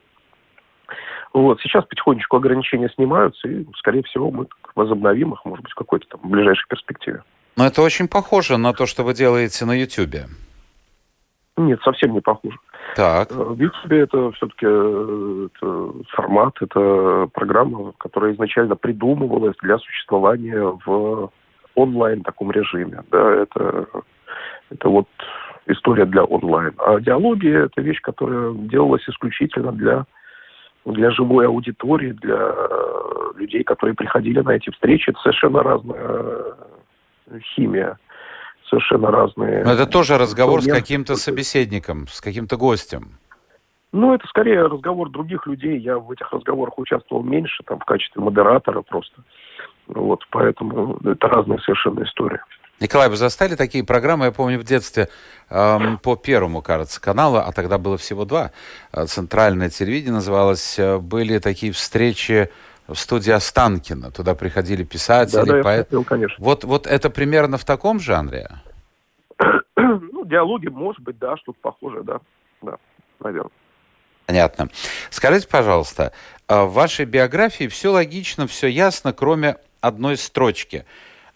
Вот, 1.33 1.59
сейчас 1.61 1.85
потихонечку 1.85 2.37
ограничения 2.37 2.89
снимаются, 2.95 3.47
и, 3.47 3.65
скорее 3.77 4.03
всего, 4.03 4.31
мы 4.31 4.47
возобновим 4.75 5.33
их, 5.33 5.43
может 5.43 5.63
быть, 5.63 5.71
в 5.73 5.75
какой-то 5.75 6.07
там 6.07 6.29
ближайшей 6.29 6.67
перспективе. 6.69 7.23
Но 7.57 7.65
это 7.65 7.81
очень 7.81 8.07
похоже 8.07 8.57
на 8.57 8.73
то, 8.73 8.85
что 8.85 9.03
вы 9.03 9.13
делаете 9.13 9.65
на 9.65 9.73
Ютьюбе. 9.73 10.27
Нет, 11.57 11.79
совсем 11.83 12.13
не 12.13 12.21
похоже. 12.21 12.57
Так. 12.95 13.31
Э, 13.31 13.35
в 13.35 13.59
YouTube 13.59 13.91
это 13.91 14.31
все-таки 14.31 14.65
э, 14.65 15.47
это 15.53 15.91
формат, 16.09 16.55
это 16.61 17.29
программа, 17.33 17.93
которая 17.97 18.33
изначально 18.33 18.75
придумывалась 18.75 19.55
для 19.61 19.77
существования 19.77 20.77
в 20.85 21.29
онлайн 21.75 22.23
таком 22.23 22.51
режиме. 22.51 23.03
Да, 23.11 23.35
это, 23.35 23.85
это 24.69 24.89
вот 24.89 25.07
история 25.67 26.05
для 26.05 26.23
онлайн. 26.23 26.73
А 26.77 26.99
диалоги– 26.99 27.49
это 27.65 27.81
вещь, 27.81 28.01
которая 28.01 28.53
делалась 28.53 29.07
исключительно 29.07 29.71
для, 29.71 30.05
для 30.85 31.11
живой 31.11 31.47
аудитории, 31.47 32.11
для 32.11 32.53
людей, 33.35 33.63
которые 33.63 33.95
приходили 33.95 34.39
на 34.41 34.51
эти 34.51 34.69
встречи. 34.71 35.09
Это 35.09 35.19
совершенно 35.19 35.63
разная 35.63 36.55
химия 37.55 37.97
совершенно 38.69 39.11
разные. 39.11 39.63
Но 39.63 39.73
это 39.73 39.85
тоже 39.85 40.17
разговор 40.17 40.61
с 40.61 40.67
каким-то 40.67 41.15
собеседником, 41.15 42.07
с 42.07 42.21
каким-то 42.21 42.57
гостем. 42.57 43.19
Ну, 43.91 44.13
это 44.13 44.25
скорее 44.27 44.67
разговор 44.67 45.09
других 45.09 45.45
людей. 45.47 45.77
Я 45.79 45.99
в 45.99 46.09
этих 46.11 46.31
разговорах 46.31 46.77
участвовал 46.77 47.23
меньше, 47.23 47.61
там, 47.65 47.79
в 47.79 47.85
качестве 47.85 48.21
модератора 48.21 48.81
просто. 48.81 49.21
Вот, 49.87 50.23
поэтому 50.29 50.97
это 51.03 51.27
разные 51.27 51.59
совершенно 51.59 52.03
истории. 52.03 52.39
Николай, 52.79 53.09
вы 53.09 53.15
застали 53.15 53.55
такие 53.55 53.83
программы, 53.83 54.25
я 54.25 54.31
помню 54.31 54.57
в 54.57 54.63
детстве, 54.63 55.07
эм, 55.49 55.99
по 55.99 56.15
первому, 56.15 56.63
кажется, 56.63 56.99
каналу, 56.99 57.37
а 57.37 57.51
тогда 57.51 57.77
было 57.77 57.95
всего 57.97 58.25
два, 58.25 58.51
э, 58.91 59.05
центральное 59.05 59.69
телевидение 59.69 60.13
называлось, 60.13 60.79
э, 60.79 60.97
были 60.97 61.37
такие 61.37 61.73
встречи 61.73 62.49
в 62.93 62.99
студии 62.99 63.31
Останкина. 63.31 64.11
Туда 64.11 64.35
приходили 64.35 64.83
писатели, 64.83 65.45
да, 65.45 65.57
да, 65.57 65.63
поэты. 65.63 65.83
Хотел, 65.85 66.03
конечно. 66.03 66.35
Вот, 66.43 66.63
вот 66.63 66.87
это 66.87 67.09
примерно 67.09 67.57
в 67.57 67.65
таком 67.65 67.99
жанре? 67.99 68.49
Ну, 69.77 70.25
диалоги, 70.25 70.67
может 70.67 71.01
быть, 71.01 71.17
да, 71.17 71.35
что-то 71.37 71.57
похожее, 71.61 72.03
да. 72.03 72.19
Да, 72.61 72.77
наверное. 73.19 73.51
Понятно. 74.27 74.69
Скажите, 75.09 75.47
пожалуйста, 75.47 76.13
а 76.47 76.65
в 76.65 76.73
вашей 76.73 77.05
биографии 77.05 77.67
все 77.67 77.89
логично, 77.89 78.45
все 78.47 78.67
ясно, 78.67 79.11
кроме 79.11 79.57
одной 79.81 80.15
строчки. 80.17 80.85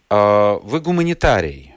А, 0.08 0.58
вы 0.62 0.80
гуманитарий. 0.80 1.74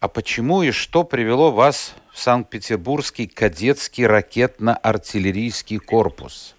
а 0.00 0.08
почему 0.08 0.62
и 0.62 0.70
что 0.70 1.04
привело 1.04 1.52
вас 1.52 1.94
в 2.12 2.18
Санкт-Петербургский 2.18 3.26
кадетский 3.26 4.06
ракетно-артиллерийский 4.06 5.78
корпус? 5.78 6.55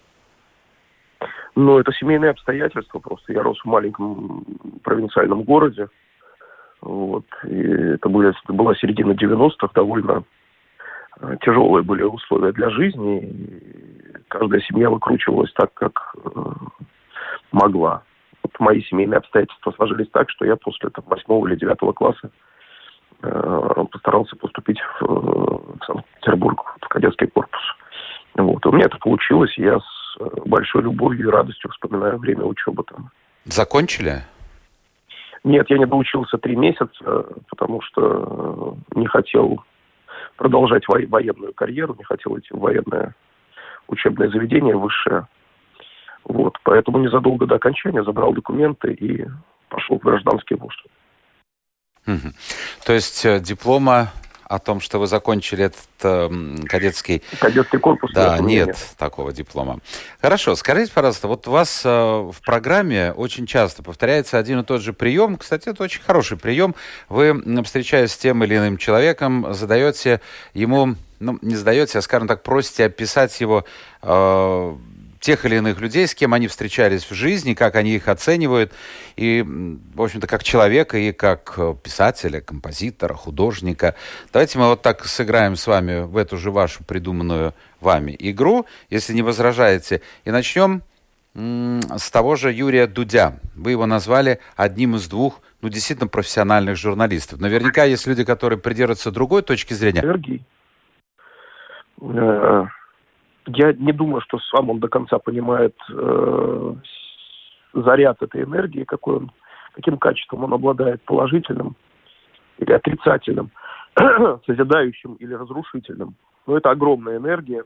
Ну, 1.60 1.80
это 1.80 1.92
семейные 1.92 2.30
обстоятельства 2.30 3.00
просто. 3.00 3.34
Я 3.34 3.42
рос 3.42 3.60
в 3.60 3.66
маленьком 3.66 4.46
провинциальном 4.84 5.42
городе. 5.42 5.88
Вот. 6.82 7.26
И 7.46 7.58
это, 7.58 8.08
были, 8.10 8.30
это 8.30 8.54
была 8.54 8.76
середина 8.76 9.14
90-х, 9.14 9.70
довольно 9.74 10.24
э, 11.20 11.36
тяжелые 11.42 11.84
были 11.84 12.04
условия 12.04 12.52
для 12.52 12.70
жизни. 12.70 13.22
И 13.24 14.14
каждая 14.28 14.62
семья 14.62 14.92
выкручивалась 14.92 15.52
так, 15.54 15.74
как 15.74 16.16
э, 16.26 16.30
могла. 17.52 18.04
Вот 18.44 18.52
мои 18.60 18.84
семейные 18.84 19.18
обстоятельства 19.18 19.72
сложились 19.72 20.12
так, 20.12 20.30
что 20.30 20.46
я 20.46 20.58
после 20.58 20.92
там, 20.92 21.06
8 21.08 21.48
или 21.48 21.56
9 21.56 21.96
класса 21.96 22.30
э, 23.24 23.86
постарался 23.92 24.36
поступить 24.36 24.80
в, 24.80 25.04
э, 25.04 25.08
в 25.08 25.86
Санкт-Петербург, 25.88 26.76
в 26.84 26.88
кадетский 26.88 27.26
корпус. 27.26 27.62
Вот. 28.36 28.64
у 28.68 28.72
меня 28.72 28.86
это 28.86 29.00
получилось, 29.00 29.58
я 29.58 29.80
с 29.80 29.97
большой 30.48 30.84
любовью 30.84 31.28
и 31.28 31.32
радостью 31.32 31.70
вспоминаю 31.72 32.18
время 32.18 32.44
учебы 32.46 32.84
там. 32.84 33.12
Закончили? 33.46 34.24
Нет, 35.44 35.70
я 35.70 35.78
не 35.78 35.86
доучился 35.86 36.38
три 36.38 36.56
месяца, 36.56 37.26
потому 37.50 37.82
что 37.82 38.78
не 38.96 39.08
хотел 39.08 39.64
продолжать 40.36 40.88
во- 40.88 41.08
военную 41.08 41.54
карьеру, 41.54 41.96
не 41.98 42.04
хотел 42.04 42.38
идти 42.38 42.54
в 42.54 42.60
военное 42.60 43.16
учебное 43.88 44.30
заведение 44.30 44.76
высшее. 44.76 45.28
Вот, 46.24 46.58
поэтому 46.64 46.98
незадолго 47.00 47.46
до 47.46 47.56
окончания 47.56 48.04
забрал 48.04 48.34
документы 48.34 48.92
и 48.94 49.26
пошел 49.70 49.98
в 49.98 50.04
гражданский 50.04 50.56
вуз. 50.56 50.74
Угу. 52.06 52.34
То 52.86 52.94
есть 52.94 53.26
э, 53.26 53.40
диплома 53.40 54.10
о 54.48 54.60
том, 54.60 54.80
что 54.80 55.00
вы 55.00 55.08
закончили 55.08 55.66
этот 55.66 55.80
э, 56.04 56.30
кадетский... 56.68 57.22
Кадетский 57.40 57.80
корпус. 57.80 58.12
Да, 58.14 58.40
нет, 58.40 58.68
нет 58.68 58.78
такого 58.98 59.34
диплома. 59.34 59.80
Хорошо, 60.22 60.56
скажите, 60.56 60.92
пожалуйста, 60.94 61.28
вот 61.28 61.48
у 61.48 61.52
вас 61.52 61.82
э, 61.84 61.90
в 61.90 62.38
программе 62.46 63.12
очень 63.12 63.46
часто 63.46 63.84
повторяется 63.84 64.38
один 64.38 64.60
и 64.60 64.64
тот 64.64 64.82
же 64.82 64.94
прием. 64.94 65.38
Кстати, 65.38 65.70
это 65.70 65.84
очень 65.84 66.02
хороший 66.02 66.38
прием. 66.38 66.76
Вы, 67.10 67.42
встречаясь 67.64 68.14
с 68.14 68.18
тем 68.18 68.44
или 68.44 68.56
иным 68.56 68.78
человеком, 68.78 69.54
задаете 69.54 70.22
ему, 70.54 70.96
ну, 71.20 71.38
не 71.42 71.56
задаете, 71.56 72.00
а, 72.00 72.02
скажем 72.02 72.28
так, 72.28 72.44
просите 72.44 72.86
описать 72.86 73.40
его... 73.42 73.66
Э, 74.02 74.76
тех 75.20 75.46
или 75.46 75.56
иных 75.56 75.80
людей, 75.80 76.08
с 76.08 76.16
кем 76.16 76.34
они 76.34 76.48
встречались 76.48 77.04
в 77.04 77.14
жизни, 77.14 77.54
как 77.54 77.76
они 77.76 77.96
их 77.96 78.08
оценивают, 78.08 78.72
и, 79.16 79.44
в 79.94 80.02
общем-то, 80.02 80.28
как 80.28 80.44
человека 80.44 80.98
и 80.98 81.12
как 81.12 81.54
э, 81.58 81.76
писателя, 81.82 82.42
композитора, 82.42 83.14
художника. 83.14 83.96
Давайте 84.32 84.60
мы 84.60 84.68
вот 84.68 84.82
так 84.82 85.06
сыграем 85.06 85.56
с 85.56 85.68
вами 85.68 86.02
в 86.02 86.18
эту 86.18 86.38
же 86.38 86.52
вашу 86.52 86.84
придуманную 86.84 87.54
вами 87.80 88.16
игру, 88.20 88.66
если 88.90 89.14
не 89.14 89.22
возражаете, 89.22 90.02
и 90.26 90.32
начнем 90.32 90.84
с 91.38 92.10
того 92.10 92.36
же 92.36 92.52
Юрия 92.52 92.88
Дудя. 92.88 93.40
Вы 93.56 93.72
его 93.72 93.86
назвали 93.86 94.40
одним 94.56 94.96
из 94.96 95.08
двух, 95.08 95.42
ну, 95.62 95.70
действительно 95.70 96.08
профессиональных 96.08 96.78
журналистов. 96.78 97.40
Наверняка 97.40 97.84
есть 97.84 98.08
люди, 98.08 98.24
которые 98.24 98.58
придерживаются 98.58 99.12
другой 99.12 99.44
точки 99.44 99.76
зрения. 99.76 100.02
Сергей, 100.02 100.44
э, 102.02 102.66
я 103.48 103.74
не 103.74 103.92
думаю, 103.94 104.22
что 104.22 104.40
сам 104.40 104.70
он 104.70 104.80
до 104.80 104.88
конца 104.88 105.20
понимает 105.20 105.76
э, 105.90 106.74
заряд 107.74 108.22
этой 108.22 108.44
энергии, 108.44 108.84
какой 108.84 109.18
он, 109.18 109.32
каким 109.74 109.98
качеством 109.98 110.44
он 110.44 110.54
обладает, 110.54 111.02
положительным 111.04 111.76
или 112.58 112.72
отрицательным, 112.72 113.52
созидающим 114.46 115.14
или 115.16 115.34
разрушительным. 115.34 116.16
Но 116.46 116.58
это 116.58 116.72
огромная 116.72 117.18
энергия, 117.18 117.64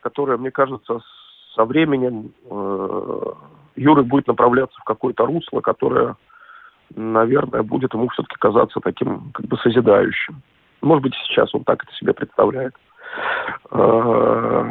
которая, 0.00 0.36
мне 0.36 0.50
кажется, 0.50 1.00
со 1.54 1.64
временем 1.64 2.32
э, 2.44 3.32
Юры 3.76 4.02
будет 4.02 4.26
направляться 4.26 4.78
в 4.80 4.84
какое-то 4.84 5.26
русло, 5.26 5.60
которое, 5.60 6.16
наверное, 6.94 7.62
будет 7.62 7.94
ему 7.94 8.08
все-таки 8.08 8.36
казаться 8.38 8.80
таким 8.80 9.30
как 9.32 9.46
бы 9.46 9.56
созидающим. 9.58 10.42
Может 10.82 11.02
быть, 11.02 11.14
сейчас 11.26 11.54
он 11.54 11.64
так 11.64 11.84
это 11.84 11.92
себе 11.94 12.14
представляет. 12.14 12.74
Э, 13.70 14.64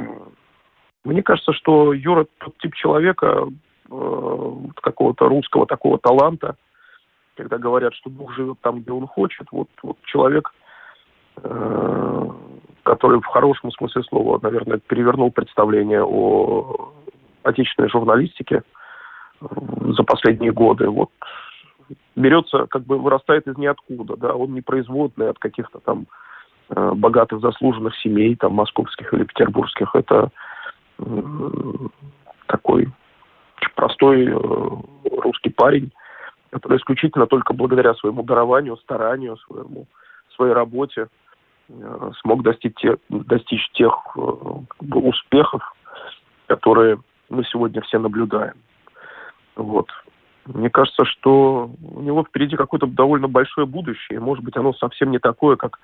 мне 1.03 1.23
кажется, 1.23 1.53
что 1.53 1.93
Юра 1.93 2.27
тот 2.39 2.57
тип 2.59 2.75
человека, 2.75 3.47
э, 3.89 4.53
какого-то 4.81 5.27
русского 5.29 5.65
такого 5.65 5.97
таланта, 5.97 6.55
когда 7.35 7.57
говорят, 7.57 7.93
что 7.95 8.09
Бог 8.09 8.33
живет 8.33 8.59
там, 8.61 8.81
где 8.81 8.91
он 8.91 9.07
хочет, 9.07 9.47
вот, 9.51 9.69
вот 9.81 9.97
человек, 10.03 10.51
э, 11.37 12.29
который 12.83 13.19
в 13.21 13.25
хорошем 13.25 13.71
смысле 13.71 14.03
слова, 14.03 14.39
наверное, 14.41 14.79
перевернул 14.79 15.31
представление 15.31 16.03
о 16.03 16.91
отечественной 17.43 17.89
журналистике 17.89 18.63
за 19.39 20.03
последние 20.03 20.51
годы. 20.51 20.89
Вот 20.89 21.11
берется, 22.15 22.67
как 22.67 22.83
бы 22.83 22.97
вырастает 22.97 23.47
из 23.47 23.57
ниоткуда, 23.57 24.17
да, 24.17 24.35
он 24.35 24.53
не 24.53 24.61
производный 24.61 25.29
от 25.29 25.39
каких-то 25.39 25.79
там 25.79 26.07
Э, 26.07 26.19
богатых 26.69 27.41
заслуженных 27.41 27.95
семей, 27.97 28.35
там, 28.35 28.53
московских 28.53 29.13
или 29.13 29.23
петербургских. 29.23 29.95
Это 29.95 30.29
такой 32.47 32.87
простой 33.75 34.27
э, 34.27 34.37
русский 35.21 35.49
парень, 35.49 35.91
который 36.49 36.77
исключительно 36.77 37.27
только 37.27 37.53
благодаря 37.53 37.93
своему 37.93 38.23
дарованию, 38.23 38.77
старанию, 38.77 39.37
своему, 39.37 39.85
своей 40.35 40.53
работе 40.53 41.07
э, 41.69 42.11
смог 42.21 42.43
достичь, 42.43 42.73
те, 42.75 42.97
достичь 43.09 43.69
тех 43.73 43.93
как 44.13 44.87
бы, 44.87 44.99
успехов, 44.99 45.61
которые 46.47 46.99
мы 47.29 47.43
сегодня 47.45 47.81
все 47.81 47.99
наблюдаем. 47.99 48.55
Вот. 49.55 49.87
Мне 50.45 50.69
кажется, 50.69 51.05
что 51.05 51.69
у 51.81 52.01
него 52.01 52.23
впереди 52.23 52.55
какое-то 52.55 52.87
довольно 52.87 53.27
большое 53.27 53.67
будущее. 53.67 54.19
Может 54.19 54.43
быть, 54.43 54.57
оно 54.57 54.73
совсем 54.73 55.11
не 55.11 55.19
такое, 55.19 55.57
как 55.57 55.79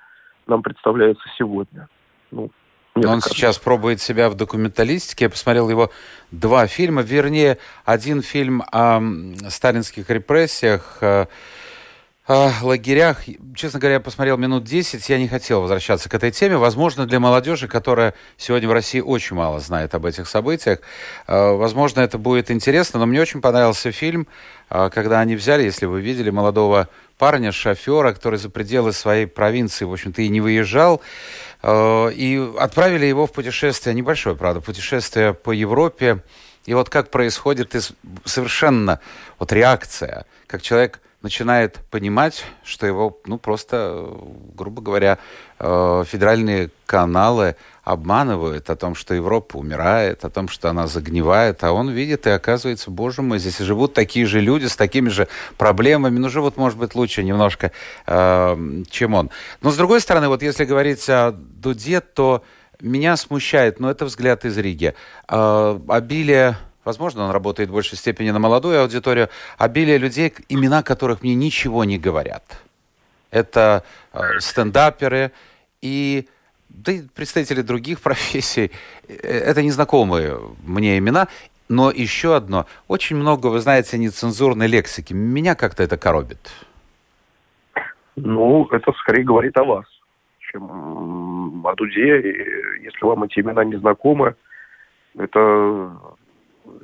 нам 0.46 0.62
представляется 0.62 1.24
сегодня. 1.36 1.88
Ну, 2.30 2.50
он 2.94 3.20
сейчас 3.20 3.58
пробует 3.58 4.00
себя 4.00 4.30
в 4.30 4.34
документалистике. 4.34 5.26
Я 5.26 5.30
посмотрел 5.30 5.68
его 5.68 5.90
два 6.30 6.66
фильма, 6.66 7.02
вернее, 7.02 7.58
один 7.84 8.22
фильм 8.22 8.62
о 8.72 9.02
сталинских 9.50 10.08
репрессиях, 10.08 10.98
э, 11.02 11.26
о 12.26 12.50
лагерях. 12.62 13.24
Честно 13.54 13.78
говоря, 13.78 13.94
я 13.94 14.00
посмотрел 14.00 14.38
минут 14.38 14.64
10, 14.64 15.06
я 15.10 15.18
не 15.18 15.28
хотел 15.28 15.60
возвращаться 15.60 16.08
к 16.08 16.14
этой 16.14 16.30
теме. 16.30 16.56
Возможно, 16.56 17.06
для 17.06 17.20
молодежи, 17.20 17.68
которая 17.68 18.14
сегодня 18.38 18.68
в 18.68 18.72
России 18.72 19.00
очень 19.00 19.36
мало 19.36 19.60
знает 19.60 19.94
об 19.94 20.06
этих 20.06 20.26
событиях, 20.26 20.80
э, 21.26 21.52
возможно, 21.52 22.00
это 22.00 22.16
будет 22.16 22.50
интересно. 22.50 22.98
Но 22.98 23.06
мне 23.06 23.20
очень 23.20 23.42
понравился 23.42 23.92
фильм, 23.92 24.26
э, 24.70 24.88
когда 24.92 25.20
они 25.20 25.36
взяли, 25.36 25.64
если 25.64 25.84
вы 25.84 26.00
видели, 26.00 26.30
молодого 26.30 26.88
парня, 27.18 27.52
шофера, 27.52 28.12
который 28.12 28.38
за 28.38 28.50
пределы 28.50 28.92
своей 28.92 29.26
провинции, 29.26 29.84
в 29.84 29.92
общем-то, 29.92 30.22
и 30.22 30.28
не 30.28 30.40
выезжал, 30.40 31.00
э, 31.62 32.12
и 32.12 32.52
отправили 32.58 33.06
его 33.06 33.26
в 33.26 33.32
путешествие, 33.32 33.94
небольшое, 33.94 34.36
правда, 34.36 34.60
путешествие 34.60 35.34
по 35.34 35.52
Европе. 35.52 36.22
И 36.66 36.74
вот 36.74 36.90
как 36.90 37.10
происходит 37.10 37.74
совершенно 38.24 39.00
вот 39.38 39.52
реакция, 39.52 40.26
как 40.46 40.62
человек 40.62 41.00
начинает 41.26 41.80
понимать, 41.90 42.44
что 42.62 42.86
его, 42.86 43.18
ну, 43.26 43.36
просто, 43.36 44.08
грубо 44.54 44.80
говоря, 44.80 45.18
э, 45.58 46.04
федеральные 46.06 46.70
каналы 46.86 47.56
обманывают 47.82 48.70
о 48.70 48.76
том, 48.76 48.94
что 48.94 49.12
Европа 49.12 49.56
умирает, 49.56 50.24
о 50.24 50.30
том, 50.30 50.46
что 50.46 50.70
она 50.70 50.86
загнивает, 50.86 51.64
а 51.64 51.72
он 51.72 51.90
видит 51.90 52.28
и 52.28 52.30
оказывается, 52.30 52.92
боже 52.92 53.22
мой, 53.22 53.40
здесь 53.40 53.58
живут 53.58 53.92
такие 53.92 54.24
же 54.24 54.40
люди 54.40 54.66
с 54.66 54.76
такими 54.76 55.08
же 55.08 55.26
проблемами, 55.58 56.16
ну, 56.16 56.28
живут, 56.28 56.56
может 56.56 56.78
быть, 56.78 56.94
лучше 56.94 57.24
немножко, 57.24 57.72
э, 58.06 58.82
чем 58.88 59.14
он. 59.14 59.30
Но, 59.62 59.72
с 59.72 59.76
другой 59.76 60.00
стороны, 60.00 60.28
вот 60.28 60.42
если 60.42 60.64
говорить 60.64 61.10
о 61.10 61.32
Дуде, 61.32 62.00
то 62.00 62.44
меня 62.80 63.16
смущает, 63.16 63.80
но 63.80 63.90
это 63.90 64.04
взгляд 64.04 64.44
из 64.44 64.56
Риги, 64.56 64.94
э, 65.28 65.80
обилие 65.88 66.56
Возможно, 66.86 67.24
он 67.24 67.32
работает 67.32 67.68
в 67.68 67.72
большей 67.72 67.98
степени 67.98 68.30
на 68.30 68.38
молодую 68.38 68.80
аудиторию. 68.80 69.28
Обилие 69.58 69.98
людей, 69.98 70.32
имена 70.48 70.84
которых 70.84 71.20
мне 71.24 71.34
ничего 71.34 71.84
не 71.84 71.98
говорят. 71.98 72.44
Это 73.32 73.82
э, 74.12 74.38
стендаперы 74.38 75.32
и 75.82 76.28
да 76.68 76.92
и 76.92 77.02
представители 77.02 77.62
других 77.62 78.00
профессий. 78.02 78.70
Э, 79.08 79.14
это 79.14 79.64
незнакомые 79.64 80.38
мне 80.64 80.96
имена. 80.98 81.26
Но 81.68 81.90
еще 81.90 82.36
одно. 82.36 82.66
Очень 82.86 83.16
много, 83.16 83.48
вы 83.48 83.58
знаете, 83.58 83.98
нецензурной 83.98 84.68
лексики. 84.68 85.12
Меня 85.12 85.56
как-то 85.56 85.82
это 85.82 85.96
коробит. 85.96 86.38
Ну, 88.14 88.68
это 88.70 88.92
скорее 88.92 89.24
говорит 89.24 89.58
о 89.58 89.64
вас, 89.64 89.86
чем 90.52 91.66
о 91.66 91.74
Дуде. 91.74 92.20
И 92.20 92.84
если 92.84 93.04
вам 93.04 93.24
эти 93.24 93.40
имена 93.40 93.64
не 93.64 93.76
знакомы, 93.76 94.36
это 95.18 95.90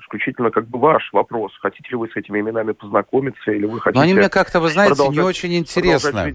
исключительно 0.01 0.51
как 0.51 0.69
бы 0.69 0.79
ваш 0.79 1.09
вопрос. 1.13 1.53
Хотите 1.61 1.91
ли 1.91 1.97
вы 1.97 2.09
с 2.09 2.17
этими 2.17 2.41
именами 2.41 2.73
познакомиться, 2.73 3.51
или 3.51 3.67
вы 3.67 3.81
хотите... 3.81 3.99
Но 3.99 4.05
они 4.05 4.15
мне 4.15 4.29
как-то, 4.29 4.61
вы 4.61 4.71
знаете, 4.71 5.09
не 5.09 5.21
очень 5.21 5.55
интересны. 5.55 6.35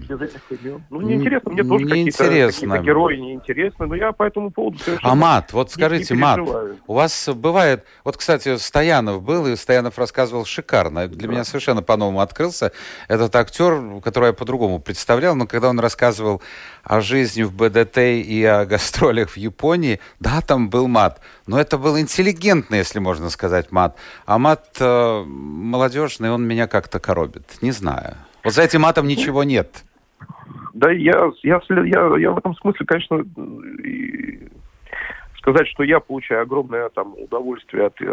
Ну, 0.90 1.00
не 1.00 1.14
интересно, 1.14 1.52
мне 1.52 1.64
тоже 1.64 1.86
какие-то, 1.86 2.18
какие 2.18 2.82
герои 2.82 3.16
неинтересны, 3.16 3.86
но 3.86 3.94
я 3.94 4.12
по 4.12 4.24
этому 4.24 4.50
поводу 4.50 4.78
совершенно... 4.78 5.12
А 5.12 5.14
мат, 5.14 5.52
вот 5.52 5.70
скажите, 5.70 6.14
мат, 6.14 6.40
у 6.86 6.94
вас 6.94 7.28
бывает... 7.34 7.84
Вот, 8.04 8.16
кстати, 8.16 8.56
Стоянов 8.56 9.22
был, 9.22 9.46
и 9.46 9.56
Стоянов 9.56 9.98
рассказывал 9.98 10.44
шикарно. 10.44 11.08
Для 11.08 11.26
да. 11.26 11.32
меня 11.32 11.44
совершенно 11.44 11.82
по-новому 11.82 12.20
открылся. 12.20 12.72
Этот 13.08 13.34
актер, 13.34 14.00
которого 14.02 14.28
я 14.28 14.32
по-другому 14.32 14.80
представлял, 14.80 15.34
но 15.34 15.46
когда 15.46 15.70
он 15.70 15.80
рассказывал 15.80 16.42
о 16.84 17.00
жизни 17.00 17.42
в 17.42 17.54
БДТ 17.54 17.98
и 17.98 18.44
о 18.44 18.64
гастролях 18.66 19.30
в 19.30 19.36
Японии, 19.36 20.00
да, 20.20 20.40
там 20.40 20.70
был 20.70 20.88
мат. 20.88 21.20
Но 21.46 21.58
это 21.58 21.78
был 21.78 21.98
интеллигентный, 21.98 22.78
если 22.78 22.98
можно 22.98 23.30
сказать, 23.30 23.37
мат. 23.70 23.96
А 24.26 24.38
мат 24.38 24.64
э, 24.80 25.24
молодежный, 25.26 26.30
он 26.30 26.46
меня 26.46 26.66
как-то 26.66 27.00
коробит. 27.00 27.58
Не 27.62 27.70
знаю. 27.70 28.14
Вот 28.44 28.54
за 28.54 28.62
этим 28.62 28.82
матом 28.82 29.06
ничего 29.06 29.44
нет. 29.44 29.84
Да, 30.74 30.90
я, 30.90 31.30
я, 31.42 31.60
я, 31.68 32.16
я 32.18 32.30
в 32.30 32.38
этом 32.38 32.54
смысле, 32.56 32.86
конечно, 32.86 33.24
сказать, 35.38 35.66
что 35.68 35.82
я 35.82 35.98
получаю 35.98 36.42
огромное 36.42 36.88
там 36.90 37.14
удовольствие 37.16 37.86
от 37.86 38.00
э, 38.00 38.04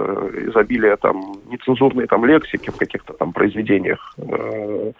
изобилия 0.49 0.95
там 0.97 1.35
нецензурной 1.47 2.07
там 2.07 2.25
лексики 2.25 2.69
в 2.69 2.77
каких-то 2.77 3.13
там 3.13 3.33
произведениях. 3.33 4.15
Э, 4.17 4.91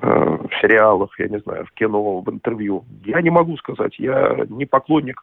Э, 0.00 0.08
в 0.08 0.50
сериалах, 0.60 1.10
я 1.18 1.28
не 1.28 1.38
знаю, 1.40 1.64
в 1.66 1.72
кино, 1.72 2.20
в 2.20 2.30
интервью. 2.30 2.84
Я 3.04 3.20
не 3.20 3.30
могу 3.30 3.56
сказать, 3.58 3.98
я 3.98 4.46
не 4.48 4.64
поклонник 4.64 5.22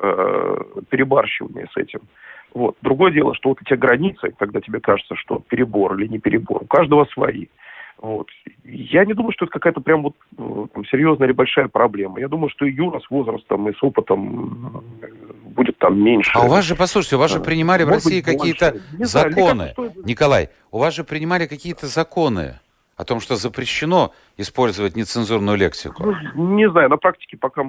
э, 0.00 0.56
перебарщивания 0.88 1.68
с 1.72 1.76
этим. 1.76 2.00
Вот. 2.54 2.76
Другое 2.82 3.12
дело, 3.12 3.34
что 3.34 3.50
вот 3.50 3.58
эти 3.64 3.74
границы, 3.74 4.32
когда 4.38 4.60
тебе 4.60 4.80
кажется, 4.80 5.14
что 5.16 5.42
перебор 5.48 5.96
или 5.96 6.08
не 6.08 6.18
перебор, 6.18 6.62
у 6.62 6.66
каждого 6.66 7.04
свои. 7.06 7.46
Вот. 8.00 8.28
Я 8.64 9.04
не 9.04 9.12
думаю, 9.12 9.32
что 9.32 9.44
это 9.44 9.52
какая-то 9.52 9.80
прям 9.80 10.02
вот 10.02 10.14
э, 10.36 10.66
там, 10.72 10.84
серьезная 10.86 11.26
или 11.26 11.34
большая 11.34 11.66
проблема. 11.66 12.20
Я 12.20 12.28
думаю, 12.28 12.48
что 12.48 12.64
и 12.64 12.72
Юра 12.72 13.00
с 13.00 13.10
возрастом 13.10 13.68
и 13.68 13.74
с 13.74 13.82
опытом 13.82 14.84
будет 15.42 15.78
там 15.78 16.00
меньше. 16.00 16.30
А 16.34 16.44
у 16.44 16.48
вас 16.48 16.64
же, 16.64 16.76
послушайте, 16.76 17.16
у 17.16 17.18
вас 17.18 17.32
же 17.32 17.40
принимали 17.40 17.82
Может 17.82 18.04
в 18.04 18.06
России 18.06 18.20
какие-то 18.20 18.76
законы. 19.00 19.72
Знаю, 19.74 19.92
Николай, 20.04 20.50
у 20.70 20.78
вас 20.78 20.94
же 20.94 21.02
принимали 21.02 21.46
какие-то 21.46 21.86
законы 21.86 22.60
о 22.98 23.04
том, 23.04 23.20
что 23.20 23.36
запрещено 23.36 24.12
использовать 24.36 24.96
нецензурную 24.96 25.56
лексику? 25.56 26.02
Ну, 26.34 26.56
не 26.56 26.68
знаю, 26.68 26.90
на 26.90 26.96
практике 26.96 27.36
пока, 27.36 27.62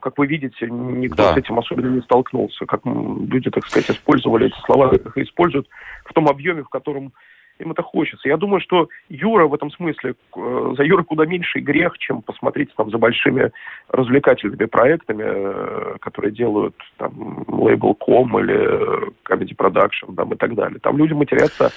как 0.00 0.18
вы 0.18 0.26
видите, 0.26 0.68
никто 0.70 1.16
да. 1.16 1.34
с 1.34 1.38
этим 1.38 1.58
особенно 1.58 1.94
не 1.94 2.02
столкнулся. 2.02 2.66
Как 2.66 2.82
люди, 2.84 3.50
так 3.50 3.66
сказать, 3.66 3.90
использовали 3.90 4.48
эти 4.48 4.60
слова, 4.66 4.90
как 4.90 5.06
их 5.06 5.26
используют 5.26 5.66
в 6.04 6.12
том 6.12 6.28
объеме, 6.28 6.62
в 6.62 6.68
котором 6.68 7.14
им 7.58 7.70
это 7.70 7.82
хочется. 7.82 8.28
Я 8.28 8.36
думаю, 8.36 8.60
что 8.60 8.88
Юра 9.08 9.46
в 9.46 9.54
этом 9.54 9.70
смысле, 9.70 10.14
э, 10.36 10.74
за 10.76 10.82
Юра 10.82 11.02
куда 11.04 11.24
меньший 11.24 11.62
грех, 11.62 11.96
чем 11.98 12.22
посмотреть 12.22 12.74
там 12.74 12.90
за 12.90 12.98
большими 12.98 13.52
развлекательными 13.88 14.64
проектами, 14.66 15.24
э, 15.24 15.96
которые 16.00 16.32
делают 16.32 16.74
там 16.96 17.44
Label.com 17.46 18.40
или 18.40 19.10
Comedy 19.24 19.56
Production 19.56 20.14
там, 20.16 20.32
и 20.32 20.36
так 20.36 20.54
далее. 20.54 20.80
Там 20.80 20.96
люди 20.98 21.12
матерятся 21.12 21.70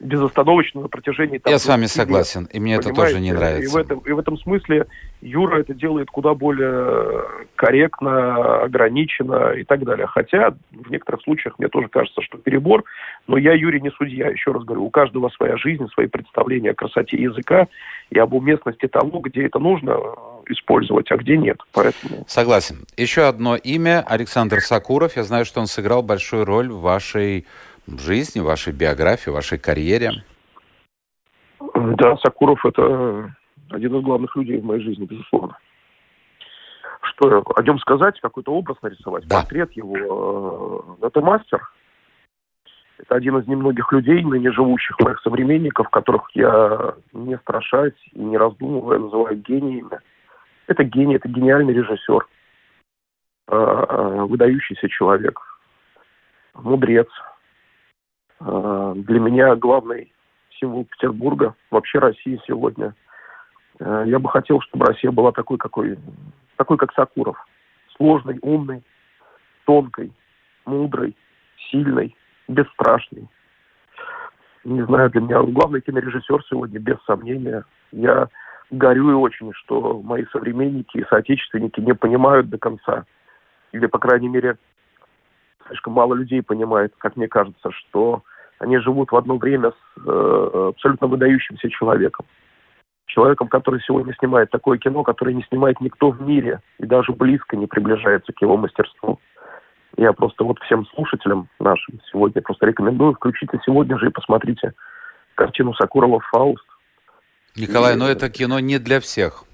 безостановочно 0.00 0.82
на 0.82 0.88
протяжении... 0.88 1.38
Там, 1.38 1.50
Я 1.50 1.58
с 1.58 1.66
вами 1.66 1.86
согласен, 1.86 2.48
и 2.52 2.60
мне 2.60 2.76
это 2.76 2.92
тоже 2.92 3.20
не 3.20 3.32
нравится. 3.32 3.64
И 3.64 3.72
в, 3.72 3.76
этом, 3.76 3.98
и 4.00 4.12
в 4.12 4.18
этом 4.18 4.36
смысле 4.38 4.86
Юра 5.22 5.60
это 5.60 5.72
делает 5.72 6.10
куда 6.10 6.34
более 6.34 7.24
корректно, 7.56 8.62
ограниченно 8.62 9.52
и 9.52 9.64
так 9.64 9.84
далее. 9.84 10.06
Хотя 10.06 10.54
в 10.70 10.90
некоторых 10.90 11.22
случаях 11.22 11.58
мне 11.58 11.68
тоже 11.68 11.88
кажется, 11.88 12.20
что 12.22 12.38
перебор, 12.38 12.84
но 13.26 13.38
я 13.38 13.52
Юрий 13.54 13.80
не 13.80 13.90
судья, 13.90 14.28
еще 14.28 14.52
раз 14.52 14.64
говорю, 14.64 14.84
у 14.84 14.90
каждого 14.90 15.21
своя 15.30 15.56
жизнь, 15.56 15.86
свои 15.88 16.06
представления 16.06 16.70
о 16.70 16.74
красоте 16.74 17.16
языка 17.16 17.68
и 18.10 18.18
об 18.18 18.34
уместности 18.34 18.88
того, 18.88 19.20
где 19.20 19.46
это 19.46 19.58
нужно 19.58 19.96
использовать, 20.48 21.10
а 21.10 21.16
где 21.16 21.36
нет. 21.36 21.58
Поэтому... 21.72 22.24
Согласен. 22.26 22.84
Еще 22.96 23.22
одно 23.22 23.56
имя 23.56 24.04
Александр 24.06 24.60
Сакуров. 24.60 25.16
Я 25.16 25.24
знаю, 25.24 25.44
что 25.44 25.60
он 25.60 25.66
сыграл 25.66 26.02
большую 26.02 26.44
роль 26.44 26.68
в 26.68 26.80
вашей 26.80 27.46
жизни, 27.86 28.40
в 28.40 28.44
вашей 28.44 28.72
биографии, 28.72 29.30
в 29.30 29.34
вашей 29.34 29.58
карьере. 29.58 30.24
Да, 31.74 32.16
Сакуров 32.18 32.64
это 32.64 33.34
один 33.70 33.96
из 33.96 34.02
главных 34.02 34.34
людей 34.36 34.60
в 34.60 34.64
моей 34.64 34.82
жизни, 34.82 35.04
безусловно. 35.04 35.56
Что, 37.02 37.42
о 37.56 37.62
нем 37.62 37.78
сказать, 37.78 38.20
какой-то 38.20 38.52
образ 38.52 38.76
нарисовать, 38.82 39.26
да. 39.26 39.40
портрет 39.40 39.72
его. 39.72 40.96
Э, 41.00 41.06
это 41.06 41.20
мастер. 41.20 41.60
Это 43.02 43.16
один 43.16 43.36
из 43.38 43.46
немногих 43.46 43.90
людей, 43.92 44.22
ныне 44.22 44.52
живущих 44.52 44.98
моих 45.00 45.20
современников, 45.20 45.88
которых 45.90 46.30
я 46.34 46.94
не 47.12 47.36
страшась 47.38 47.94
и 48.12 48.20
не 48.20 48.38
раздумывая 48.38 48.98
называю 48.98 49.36
гениями. 49.36 49.98
Это 50.68 50.84
гений, 50.84 51.16
это 51.16 51.28
гениальный 51.28 51.74
режиссер, 51.74 52.26
э, 53.48 53.54
э, 53.56 54.24
выдающийся 54.24 54.88
человек, 54.88 55.40
мудрец. 56.54 57.08
Для 58.40 59.20
меня 59.20 59.54
главный 59.54 60.12
символ 60.58 60.84
Петербурга, 60.84 61.54
вообще 61.70 62.00
России 62.00 62.40
сегодня– 62.44 62.94
я 63.80 64.18
бы 64.18 64.28
хотел, 64.28 64.60
чтобы 64.60 64.86
Россия 64.86 65.10
была 65.10 65.32
такой, 65.32 65.58
какой, 65.58 65.98
такой 66.56 66.76
как 66.76 66.92
Сакуров. 66.92 67.36
Сложной, 67.96 68.38
умной, 68.42 68.82
тонкой, 69.64 70.12
мудрой, 70.64 71.16
сильной, 71.70 72.16
бесстрашной. 72.52 73.28
Не 74.64 74.82
знаю, 74.82 75.10
для 75.10 75.20
меня 75.20 75.42
главный 75.42 75.80
кинорежиссер 75.80 76.44
сегодня, 76.48 76.78
без 76.78 76.96
сомнения. 77.04 77.64
Я 77.90 78.28
горюю 78.70 79.20
очень, 79.20 79.52
что 79.54 80.00
мои 80.02 80.24
современники 80.32 80.98
и 80.98 81.06
соотечественники 81.08 81.80
не 81.80 81.94
понимают 81.94 82.48
до 82.48 82.58
конца. 82.58 83.04
Или, 83.72 83.86
по 83.86 83.98
крайней 83.98 84.28
мере, 84.28 84.56
слишком 85.66 85.94
мало 85.94 86.14
людей 86.14 86.42
понимает, 86.42 86.94
как 86.98 87.16
мне 87.16 87.28
кажется, 87.28 87.70
что 87.72 88.22
они 88.58 88.78
живут 88.78 89.10
в 89.10 89.16
одно 89.16 89.36
время 89.36 89.70
с 89.72 90.06
э, 90.06 90.68
абсолютно 90.68 91.08
выдающимся 91.08 91.68
человеком 91.70 92.26
человеком, 93.06 93.48
который 93.48 93.80
сегодня 93.80 94.14
снимает 94.14 94.50
такое 94.50 94.78
кино, 94.78 95.02
которое 95.02 95.34
не 95.34 95.42
снимает 95.44 95.80
никто 95.80 96.10
в 96.10 96.22
мире 96.22 96.60
и 96.78 96.86
даже 96.86 97.12
близко 97.12 97.56
не 97.56 97.66
приближается 97.66 98.32
к 98.32 98.40
его 98.40 98.56
мастерству. 98.56 99.18
Я 99.96 100.12
просто 100.12 100.44
вот 100.44 100.58
всем 100.60 100.86
слушателям 100.86 101.48
нашим 101.58 102.00
сегодня 102.10 102.40
просто 102.42 102.66
рекомендую, 102.66 103.14
включите 103.14 103.58
сегодня 103.64 103.98
же 103.98 104.06
и 104.06 104.10
посмотрите 104.10 104.72
картину 105.34 105.74
Сакурова 105.74 106.20
«Фауст». 106.30 106.64
Николай, 107.56 107.94
и... 107.94 107.96
но 107.96 108.08
это 108.08 108.30
кино 108.30 108.58
не 108.60 108.78
для 108.78 109.00
всех. 109.00 109.44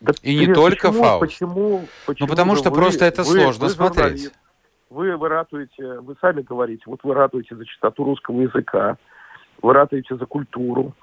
Да 0.00 0.12
и 0.22 0.36
не 0.36 0.52
только 0.52 0.88
почему, 0.88 1.02
Фауст. 1.04 1.20
Почему, 1.20 1.84
почему 2.06 2.26
ну, 2.26 2.30
потому 2.30 2.56
что 2.56 2.70
вы, 2.70 2.76
просто 2.76 3.04
это 3.04 3.22
вы, 3.22 3.40
сложно 3.40 3.64
вы, 3.64 3.70
смотреть. 3.70 4.30
Вы, 4.88 5.16
вы 5.16 5.28
ратуете, 5.28 6.00
вы 6.00 6.16
сами 6.20 6.42
говорите, 6.42 6.82
вот 6.86 7.00
вы 7.02 7.14
ратуете 7.14 7.56
за 7.56 7.64
чистоту 7.66 8.04
русского 8.04 8.40
языка, 8.40 8.96
вы 9.60 9.72
ратуете 9.72 10.16
за 10.16 10.26
культуру, 10.26 10.94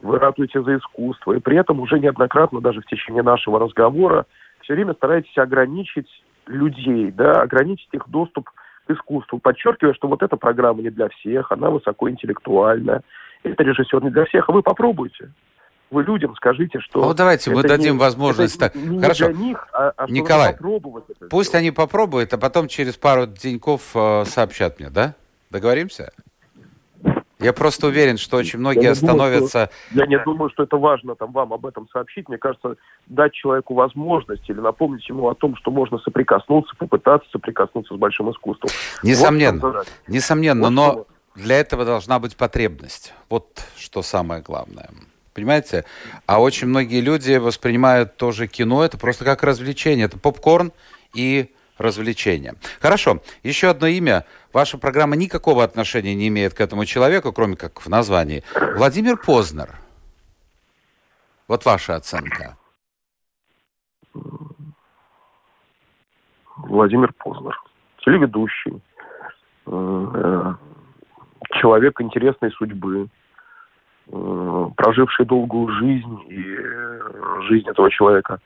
вы 0.00 0.18
ратуете 0.18 0.62
за 0.62 0.76
искусство, 0.76 1.32
и 1.32 1.40
при 1.40 1.56
этом 1.56 1.80
уже 1.80 1.98
неоднократно, 1.98 2.60
даже 2.60 2.80
в 2.80 2.86
течение 2.86 3.22
нашего 3.22 3.58
разговора, 3.58 4.26
все 4.62 4.74
время 4.74 4.94
стараетесь 4.94 5.36
ограничить 5.38 6.08
людей, 6.46 7.10
да, 7.10 7.42
ограничить 7.42 7.88
их 7.92 8.08
доступ 8.08 8.50
к 8.86 8.90
искусству, 8.90 9.38
подчеркивая, 9.38 9.94
что 9.94 10.08
вот 10.08 10.22
эта 10.22 10.36
программа 10.36 10.82
не 10.82 10.90
для 10.90 11.08
всех, 11.08 11.52
она 11.52 11.70
высокоинтеллектуальная, 11.70 13.02
это 13.42 13.62
режиссер 13.62 14.02
не 14.02 14.10
для 14.10 14.24
всех, 14.24 14.48
а 14.48 14.52
вы 14.52 14.62
попробуйте. 14.62 15.30
Вы 15.90 16.04
людям 16.04 16.34
скажите, 16.36 16.80
что... 16.80 17.02
Вот 17.02 17.16
давайте 17.18 17.50
мы 17.50 17.62
дадим 17.62 17.94
не, 17.94 18.00
возможность... 18.00 18.56
Это 18.56 18.76
не, 18.78 18.96
не 18.96 19.02
Хорошо. 19.02 19.26
для 19.26 19.36
них, 19.36 19.68
а, 19.74 19.92
а 19.96 20.10
Николай, 20.10 20.56
пусть 21.28 21.50
сделать. 21.50 21.54
они 21.54 21.70
попробуют, 21.70 22.32
а 22.32 22.38
потом 22.38 22.66
через 22.66 22.96
пару 22.96 23.26
деньков 23.26 23.90
э, 23.94 24.24
сообщат 24.24 24.80
мне, 24.80 24.88
да? 24.88 25.14
Договоримся? 25.50 26.12
Я 27.44 27.52
просто 27.52 27.86
уверен, 27.88 28.18
что 28.18 28.36
очень 28.36 28.58
многие 28.58 28.84
я 28.84 28.90
остановятся... 28.92 29.52
Думаю, 29.52 29.70
что, 29.90 30.00
я 30.00 30.06
не 30.06 30.18
думаю, 30.24 30.50
что 30.50 30.62
это 30.62 30.76
важно 30.76 31.14
там, 31.14 31.32
вам 31.32 31.52
об 31.52 31.66
этом 31.66 31.88
сообщить. 31.92 32.28
Мне 32.28 32.38
кажется, 32.38 32.76
дать 33.06 33.32
человеку 33.32 33.74
возможность 33.74 34.48
или 34.48 34.60
напомнить 34.60 35.08
ему 35.08 35.28
о 35.28 35.34
том, 35.34 35.56
что 35.56 35.70
можно 35.70 35.98
соприкоснуться, 35.98 36.74
попытаться 36.76 37.28
соприкоснуться 37.30 37.94
с 37.94 37.98
большим 37.98 38.30
искусством. 38.30 38.70
Несомненно, 39.02 39.60
вот 39.60 39.86
несомненно, 40.08 40.64
вот 40.64 40.70
но 40.70 40.92
что. 40.92 41.06
для 41.36 41.60
этого 41.60 41.84
должна 41.84 42.18
быть 42.18 42.36
потребность. 42.36 43.12
Вот 43.28 43.64
что 43.76 44.02
самое 44.02 44.42
главное. 44.42 44.90
Понимаете? 45.34 45.84
А 46.26 46.40
очень 46.40 46.68
многие 46.68 47.00
люди 47.00 47.36
воспринимают 47.36 48.16
тоже 48.16 48.46
кино, 48.46 48.84
это 48.84 48.98
просто 48.98 49.24
как 49.24 49.42
развлечение. 49.42 50.06
Это 50.06 50.18
попкорн 50.18 50.72
и 51.14 51.50
развлечения. 51.78 52.54
Хорошо. 52.80 53.20
Еще 53.42 53.68
одно 53.68 53.86
имя. 53.86 54.24
Ваша 54.52 54.78
программа 54.78 55.16
никакого 55.16 55.64
отношения 55.64 56.14
не 56.14 56.28
имеет 56.28 56.54
к 56.54 56.60
этому 56.60 56.84
человеку, 56.84 57.32
кроме 57.32 57.56
как 57.56 57.80
в 57.80 57.88
названии. 57.88 58.42
Владимир 58.76 59.16
Познер. 59.16 59.76
Вот 61.48 61.64
ваша 61.64 61.96
оценка. 61.96 62.56
Владимир 66.56 67.12
Познер. 67.14 67.58
Телеведущий, 68.04 68.80
э, 69.66 70.54
человек 71.60 72.00
интересной 72.00 72.50
судьбы, 72.52 73.08
э, 74.08 74.66
проживший 74.76 75.24
долгую 75.24 75.68
жизнь, 75.78 76.18
и 76.28 76.42
жизнь 77.48 77.68
этого 77.68 77.90
человека 77.90 78.40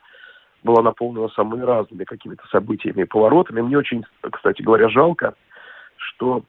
была 0.66 0.83
наполнена 0.83 1.29
самыми 1.29 1.62
разными 1.62 2.05
какими-то 2.05 2.46
событиями 2.48 3.02
и 3.02 3.07
поворотами. 3.07 3.62
Мне 3.62 3.79
очень, 3.79 4.05
кстати 4.31 4.61
говоря, 4.61 4.90
жалко, 4.90 5.35
что 5.96 6.42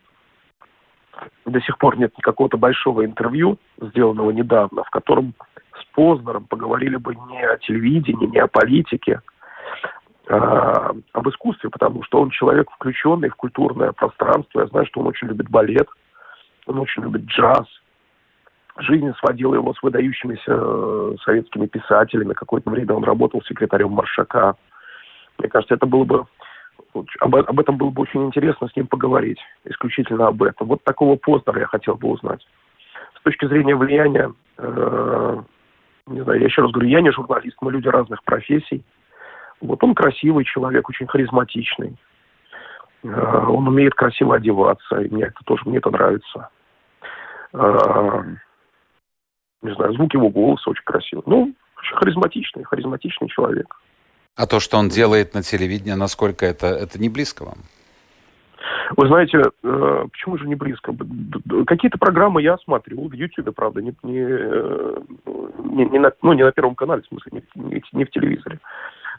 до 1.45 1.61
сих 1.61 1.77
пор 1.77 1.97
нет 1.97 2.13
какого-то 2.21 2.57
большого 2.57 3.05
интервью, 3.05 3.57
сделанного 3.79 4.31
недавно, 4.31 4.83
в 4.83 4.89
котором 4.89 5.33
с 5.79 5.85
Познером 5.95 6.45
поговорили 6.45 6.97
бы 6.97 7.15
не 7.15 7.41
о 7.41 7.57
телевидении, 7.57 8.27
не 8.27 8.39
о 8.39 8.47
политике, 8.47 9.21
а 10.29 10.91
об 11.13 11.29
искусстве, 11.29 11.69
потому 11.69 12.03
что 12.03 12.19
он 12.19 12.29
человек 12.31 12.69
включенный 12.71 13.29
в 13.29 13.35
культурное 13.35 13.93
пространство. 13.93 14.61
Я 14.61 14.67
знаю, 14.67 14.85
что 14.87 14.99
он 14.99 15.07
очень 15.07 15.27
любит 15.27 15.49
балет, 15.49 15.87
он 16.65 16.79
очень 16.79 17.03
любит 17.03 17.23
джаз. 17.25 17.65
Жизнь 18.79 19.11
сводила 19.19 19.55
его 19.55 19.73
с 19.73 19.81
выдающимися 19.81 20.43
э, 20.47 21.15
советскими 21.23 21.65
писателями. 21.65 22.33
Какое-то 22.33 22.69
время 22.69 22.93
он 22.93 23.03
работал 23.03 23.41
секретарем 23.43 23.91
Маршака. 23.91 24.55
Мне 25.39 25.49
кажется, 25.49 25.75
это 25.75 25.85
было 25.85 26.03
бы 26.03 26.25
об, 27.19 27.35
об 27.35 27.59
этом 27.59 27.77
было 27.77 27.89
бы 27.89 28.01
очень 28.01 28.25
интересно 28.25 28.67
с 28.67 28.75
ним 28.75 28.87
поговорить, 28.87 29.39
исключительно 29.65 30.27
об 30.27 30.43
этом. 30.43 30.67
Вот 30.67 30.83
такого 30.83 31.15
Познера 31.15 31.59
я 31.59 31.67
хотел 31.67 31.95
бы 31.95 32.09
узнать. 32.09 32.45
С 33.19 33.21
точки 33.23 33.45
зрения 33.47 33.75
влияния, 33.75 34.33
э, 34.57 35.37
не 36.07 36.21
знаю, 36.21 36.39
я 36.39 36.45
еще 36.45 36.61
раз 36.61 36.71
говорю, 36.71 36.89
я 36.89 37.01
не 37.01 37.11
журналист, 37.11 37.57
мы 37.61 37.71
люди 37.71 37.87
разных 37.87 38.23
профессий. 38.23 38.83
Вот 39.59 39.83
он 39.83 39.95
красивый 39.95 40.45
человек, 40.45 40.87
очень 40.89 41.07
харизматичный. 41.07 41.97
Э, 43.03 43.45
он 43.47 43.67
умеет 43.67 43.93
красиво 43.93 44.35
одеваться, 44.35 45.01
и 45.01 45.09
мне 45.09 45.25
это 45.25 45.39
тоже, 45.45 45.63
мне 45.65 45.77
это 45.77 45.89
нравится. 45.89 46.49
Э, 47.53 48.23
не 49.61 49.73
знаю, 49.73 49.93
звук 49.93 50.13
его 50.13 50.29
голоса 50.29 50.69
очень 50.69 50.83
красивый. 50.83 51.23
Ну, 51.25 51.53
очень 51.77 51.95
харизматичный, 51.95 52.63
харизматичный 52.63 53.29
человек. 53.29 53.75
А 54.35 54.45
то, 54.45 54.59
что 54.59 54.77
он 54.77 54.89
делает 54.89 55.33
на 55.33 55.41
телевидении, 55.41 55.93
насколько 55.93 56.45
это, 56.45 56.67
это 56.67 56.99
не 56.99 57.09
близко 57.09 57.43
вам? 57.43 57.57
Вы 58.95 59.07
знаете, 59.07 59.41
э, 59.63 60.05
почему 60.11 60.37
же 60.37 60.47
не 60.47 60.55
близко? 60.55 60.95
Какие-то 61.65 61.97
программы 61.97 62.41
я 62.41 62.57
смотрю 62.59 63.07
в 63.07 63.13
YouTube, 63.13 63.53
правда, 63.53 63.81
не, 63.81 63.93
не, 64.03 64.19
э, 64.19 64.97
не, 65.63 65.85
не, 65.85 65.99
на, 65.99 66.11
ну, 66.21 66.33
не 66.33 66.43
на 66.43 66.51
Первом 66.51 66.75
канале, 66.75 67.01
в 67.01 67.07
смысле, 67.07 67.31
не, 67.55 67.63
не, 67.63 67.83
не 67.91 68.05
в 68.05 68.11
телевизоре. 68.11 68.59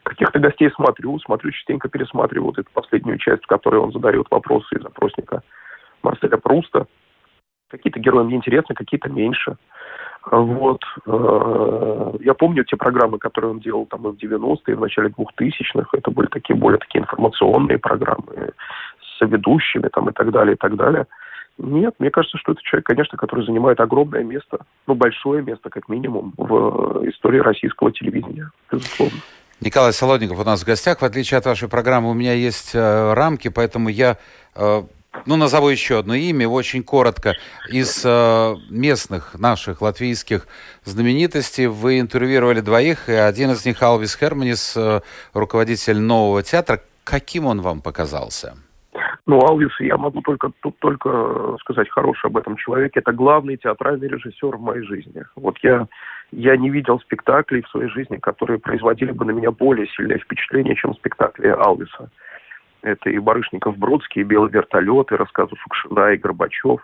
Каких-то 0.04 0.38
гостей 0.38 0.70
смотрю, 0.70 1.18
смотрю, 1.18 1.50
частенько 1.50 1.88
пересматриваю 1.88 2.46
вот 2.46 2.58
эту 2.58 2.70
последнюю 2.72 3.18
часть, 3.18 3.44
в 3.44 3.48
которой 3.48 3.80
он 3.80 3.92
задает 3.92 4.26
вопросы 4.30 4.76
из 4.76 4.84
опросника 4.84 5.42
Марселя 6.02 6.38
Пруста. 6.38 6.86
Какие-то 7.68 8.00
герои 8.00 8.24
мне 8.24 8.36
интересны, 8.36 8.74
какие-то 8.74 9.08
меньше. 9.08 9.56
Вот. 10.30 10.82
Э, 11.06 12.12
я 12.20 12.34
помню 12.34 12.64
те 12.64 12.76
программы, 12.76 13.18
которые 13.18 13.52
он 13.52 13.60
делал 13.60 13.86
там 13.86 14.08
и 14.08 14.12
в 14.12 14.16
90-е, 14.16 14.74
и 14.74 14.74
в 14.74 14.80
начале 14.80 15.08
2000-х. 15.08 15.88
Это 15.92 16.10
были 16.10 16.26
такие 16.26 16.56
более 16.56 16.78
такие 16.78 17.02
информационные 17.02 17.78
программы 17.78 18.52
с 19.00 19.20
ведущими 19.20 19.88
там 19.88 20.08
и 20.08 20.12
так 20.12 20.30
далее, 20.30 20.54
и 20.54 20.58
так 20.58 20.76
далее. 20.76 21.06
Нет, 21.58 21.94
мне 21.98 22.10
кажется, 22.10 22.38
что 22.38 22.52
это 22.52 22.60
человек, 22.62 22.86
конечно, 22.86 23.18
который 23.18 23.44
занимает 23.44 23.80
огромное 23.80 24.22
место, 24.22 24.58
ну, 24.86 24.94
большое 24.94 25.42
место, 25.42 25.70
как 25.70 25.88
минимум, 25.88 26.32
в 26.36 27.08
истории 27.08 27.40
российского 27.40 27.90
телевидения, 27.90 28.50
безусловно. 28.70 29.18
Николай 29.60 29.92
Солодников 29.92 30.38
у 30.38 30.44
нас 30.44 30.62
в 30.62 30.66
гостях. 30.66 31.00
В 31.00 31.04
отличие 31.04 31.38
от 31.38 31.46
вашей 31.46 31.68
программы, 31.68 32.10
у 32.10 32.14
меня 32.14 32.32
есть 32.32 32.76
э, 32.76 33.12
рамки, 33.12 33.48
поэтому 33.48 33.88
я 33.88 34.18
э, 34.54 34.82
ну, 35.26 35.36
назову 35.36 35.68
еще 35.68 35.98
одно 35.98 36.14
имя, 36.14 36.48
очень 36.48 36.82
коротко. 36.82 37.34
Из 37.68 38.02
э, 38.04 38.54
местных 38.70 39.38
наших 39.38 39.82
латвийских 39.82 40.46
знаменитостей 40.84 41.66
вы 41.66 42.00
интервьюировали 42.00 42.60
двоих, 42.60 43.08
и 43.08 43.12
один 43.12 43.50
из 43.50 43.64
них 43.64 43.82
Алвис 43.82 44.16
Херманис, 44.16 44.76
э, 44.76 45.00
руководитель 45.34 45.98
нового 45.98 46.42
театра. 46.42 46.80
Каким 47.04 47.46
он 47.46 47.60
вам 47.60 47.80
показался? 47.80 48.54
Ну, 49.26 49.40
Алвис, 49.40 49.78
я 49.80 49.98
могу 49.98 50.22
только 50.22 50.50
тут 50.62 50.78
только 50.78 51.56
сказать 51.60 51.90
хорошее 51.90 52.30
об 52.30 52.38
этом 52.38 52.56
человеке. 52.56 53.00
Это 53.00 53.12
главный 53.12 53.58
театральный 53.58 54.08
режиссер 54.08 54.56
в 54.56 54.60
моей 54.60 54.82
жизни. 54.82 55.22
Вот 55.36 55.58
я, 55.62 55.86
я 56.32 56.56
не 56.56 56.70
видел 56.70 56.98
спектаклей 57.00 57.62
в 57.62 57.68
своей 57.68 57.90
жизни, 57.90 58.16
которые 58.16 58.58
производили 58.58 59.12
бы 59.12 59.26
на 59.26 59.32
меня 59.32 59.50
более 59.50 59.86
сильное 59.88 60.18
впечатление, 60.18 60.74
чем 60.76 60.94
спектакли 60.94 61.48
Алвиса. 61.48 62.10
Это 62.82 63.10
и 63.10 63.18
Барышников-Бродский, 63.18 64.22
и 64.22 64.24
Белый 64.24 64.50
вертолет, 64.50 65.10
и 65.10 65.16
рассказы 65.16 65.56
Фукшина, 65.56 66.12
и 66.12 66.16
Горбачев. 66.16 66.80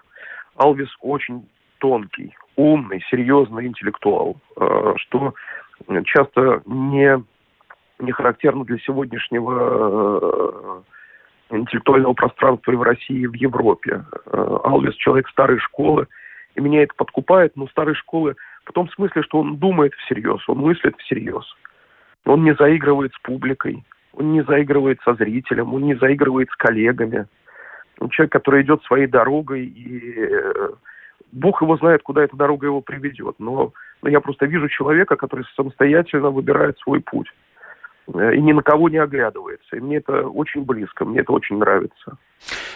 Алвис 0.56 0.88
очень 1.00 1.48
тонкий, 1.78 2.36
умный, 2.56 3.04
серьезный 3.10 3.66
интеллектуал, 3.66 4.36
э, 4.56 4.94
что 4.96 5.34
часто 6.04 6.62
не, 6.66 7.22
не 7.98 8.12
характерно 8.12 8.64
для 8.64 8.78
сегодняшнего 8.78 10.82
э, 11.50 11.56
интеллектуального 11.56 12.14
пространства 12.14 12.72
и 12.72 12.76
в 12.76 12.82
России, 12.82 13.20
и 13.20 13.26
в 13.26 13.34
Европе. 13.34 14.04
Э, 14.26 14.58
Алвис 14.64 14.94
человек 14.94 15.28
старой 15.28 15.58
школы, 15.58 16.06
и 16.54 16.60
меня 16.60 16.82
это 16.82 16.94
подкупает, 16.94 17.56
но 17.56 17.68
старой 17.68 17.94
школы 17.94 18.36
в 18.64 18.72
том 18.72 18.88
смысле, 18.90 19.22
что 19.22 19.40
он 19.40 19.56
думает 19.56 19.94
всерьез, 19.94 20.48
он 20.48 20.58
мыслит 20.58 20.96
всерьез. 20.98 21.44
Он 22.24 22.42
не 22.42 22.54
заигрывает 22.54 23.12
с 23.12 23.18
публикой, 23.18 23.84
он 24.16 24.32
не 24.32 24.42
заигрывает 24.42 25.00
со 25.04 25.14
зрителем, 25.14 25.74
он 25.74 25.82
не 25.82 25.94
заигрывает 25.94 26.48
с 26.50 26.56
коллегами. 26.56 27.26
Он 28.00 28.10
человек, 28.10 28.32
который 28.32 28.62
идет 28.62 28.82
своей 28.84 29.06
дорогой, 29.06 29.64
и 29.64 30.14
э, 30.16 30.70
Бог 31.32 31.62
его 31.62 31.76
знает, 31.76 32.02
куда 32.02 32.24
эта 32.24 32.36
дорога 32.36 32.66
его 32.66 32.80
приведет. 32.80 33.36
Но, 33.38 33.72
но 34.02 34.08
я 34.08 34.20
просто 34.20 34.46
вижу 34.46 34.68
человека, 34.68 35.16
который 35.16 35.44
самостоятельно 35.56 36.30
выбирает 36.30 36.78
свой 36.78 37.00
путь 37.00 37.28
э, 38.12 38.34
и 38.34 38.40
ни 38.40 38.52
на 38.52 38.62
кого 38.62 38.88
не 38.88 38.98
оглядывается. 38.98 39.76
И 39.76 39.80
мне 39.80 39.98
это 39.98 40.26
очень 40.26 40.64
близко, 40.64 41.04
мне 41.04 41.20
это 41.20 41.32
очень 41.32 41.58
нравится. 41.58 42.16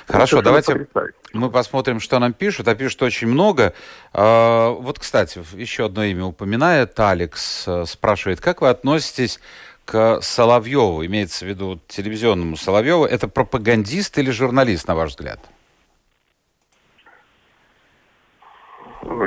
Хорошо, 0.07 0.41
давайте 0.41 0.87
мы 1.35 1.51
посмотрим, 1.51 2.01
что 2.01 2.19
нам 2.19 2.33
пишут. 2.33 2.69
А 2.69 2.75
пишут 2.75 3.03
очень 3.03 3.29
много. 3.29 3.75
А, 4.15 4.71
вот, 4.71 4.99
кстати, 4.99 5.41
еще 5.55 5.87
одно 5.87 6.05
имя 6.05 6.25
упоминает. 6.25 6.99
Алекс 6.99 7.67
э, 7.69 7.85
спрашивает, 7.85 8.41
как 8.41 8.63
вы 8.63 8.71
относитесь 8.71 9.41
к 9.89 10.21
Соловьеву, 10.21 11.03
имеется 11.07 11.47
в 11.47 11.49
виду 11.49 11.81
телевизионному 11.89 12.57
Соловьеву, 12.57 13.07
это 13.07 13.27
пропагандист 13.27 14.19
или 14.19 14.31
журналист, 14.31 14.87
на 14.87 14.95
ваш 14.95 15.11
взгляд? 15.13 15.41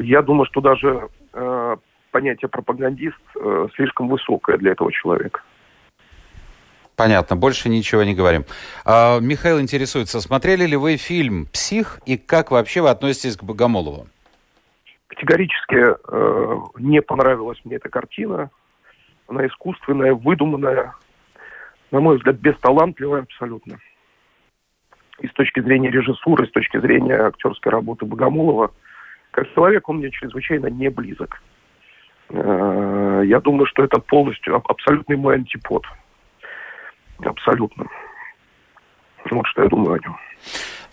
Я 0.04 0.22
думаю, 0.22 0.46
что 0.46 0.62
даже 0.62 1.10
э, 1.34 1.78
понятие 2.12 2.48
пропагандист 2.48 3.18
э, 3.36 3.68
слишком 3.76 4.08
высокое 4.08 4.58
для 4.58 4.74
этого 4.74 4.92
человека. 4.92 5.42
Понятно, 6.96 7.36
больше 7.36 7.68
ничего 7.68 8.04
не 8.04 8.14
говорим. 8.14 8.46
А, 8.86 9.20
Михаил 9.20 9.60
интересуется, 9.60 10.22
смотрели 10.22 10.68
ли 10.68 10.76
вы 10.76 10.98
фильм 10.98 11.48
«Псих» 11.48 12.00
и 12.06 12.18
как 12.18 12.52
вообще 12.52 12.82
вы 12.82 12.90
относитесь 12.90 13.36
к 13.36 13.44
Богомолову? 13.44 14.06
Категорически 15.08 15.96
э, 16.08 16.60
не 16.78 17.02
понравилась 17.02 17.60
мне 17.64 17.78
эта 17.78 17.90
картина 17.90 18.52
она 19.32 19.48
искусственная, 19.48 20.14
выдуманная, 20.14 20.94
на 21.92 22.00
мой 22.02 22.18
взгляд, 22.18 22.36
бесталантливая 22.36 23.22
абсолютно. 23.22 23.80
И 25.20 25.28
с 25.28 25.34
точки 25.34 25.62
зрения 25.62 25.90
режиссуры, 25.90 26.48
с 26.48 26.52
точки 26.52 26.80
зрения 26.80 27.16
актерской 27.16 27.72
работы 27.72 28.06
Богомолова, 28.06 28.72
как 29.32 29.52
человек 29.54 29.88
он 29.88 29.98
мне 29.98 30.12
чрезвычайно 30.12 30.68
не 30.68 30.90
близок. 30.90 31.42
Э, 32.30 33.24
я 33.26 33.40
думаю, 33.40 33.68
что 33.68 33.84
это 33.84 34.00
полностью 34.00 34.62
абсолютный 34.68 35.16
мой 35.16 35.36
антипод. 35.36 35.86
Абсолютно. 37.20 37.86
Вот 39.30 39.48
что 39.48 39.64
я 39.64 39.70
думаю 39.70 39.94
о 39.94 40.00
нем. 40.00 40.18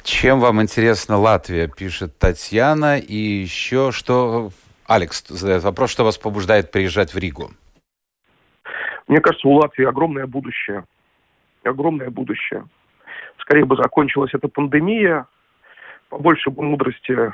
Чем 0.03 0.39
вам 0.39 0.63
интересна 0.63 1.17
Латвия, 1.17 1.67
пишет 1.69 2.19
Татьяна. 2.19 2.99
И 2.99 3.17
еще 3.17 3.91
что... 3.91 4.51
Алекс 4.87 5.27
задает 5.27 5.65
вопрос, 5.65 5.91
что 5.91 6.05
вас 6.05 6.17
побуждает 6.17 6.71
приезжать 6.71 7.13
в 7.13 7.19
Ригу? 7.19 7.51
Мне 9.09 9.21
кажется, 9.21 9.49
у 9.49 9.55
Латвии 9.55 9.85
огромное 9.85 10.27
будущее. 10.27 10.85
Огромное 11.65 12.11
будущее. 12.11 12.65
Скорее 13.39 13.65
бы 13.65 13.77
закончилась 13.77 14.35
эта 14.35 14.49
пандемия, 14.49 15.27
побольше 16.11 16.51
бы 16.51 16.63
мудрости 16.63 17.33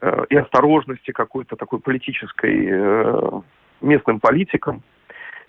э, 0.00 0.24
и 0.28 0.36
осторожности 0.36 1.10
какой-то 1.10 1.56
такой 1.56 1.80
политической 1.80 2.66
э, 2.70 3.40
местным 3.80 4.20
политикам. 4.20 4.82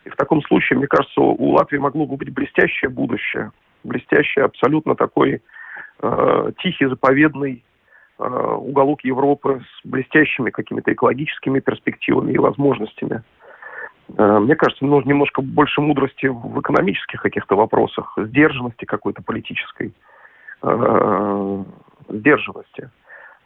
И 0.06 0.10
в 0.10 0.16
таком 0.16 0.42
случае, 0.44 0.78
мне 0.78 0.88
кажется, 0.88 1.20
у 1.20 1.52
Латвии 1.52 1.78
могло 1.78 2.06
бы 2.06 2.16
быть 2.16 2.34
блестящее 2.34 2.90
будущее. 2.90 3.52
Блестящее, 3.84 4.46
абсолютно 4.46 4.96
такой 4.96 5.42
э, 6.02 6.52
тихий, 6.64 6.86
заповедный 6.86 7.64
э, 8.18 8.24
уголок 8.24 9.04
Европы 9.04 9.62
с 9.62 9.88
блестящими 9.88 10.52
какими-то 10.52 10.94
экологическими 10.94 11.60
перспективами 11.60 12.32
и 12.32 12.38
возможностями. 12.38 13.24
Э, 14.18 14.40
мне 14.40 14.56
кажется, 14.56 14.86
нужно 14.86 15.10
немножко 15.10 15.42
больше 15.42 15.82
мудрости 15.82 16.28
в 16.28 16.60
экономических 16.60 17.22
каких-то 17.22 17.56
вопросах, 17.56 18.14
сдержанности 18.18 18.86
какой-то 18.86 19.22
политической, 19.22 19.94
э, 20.62 21.64
сдержанности. 22.10 22.90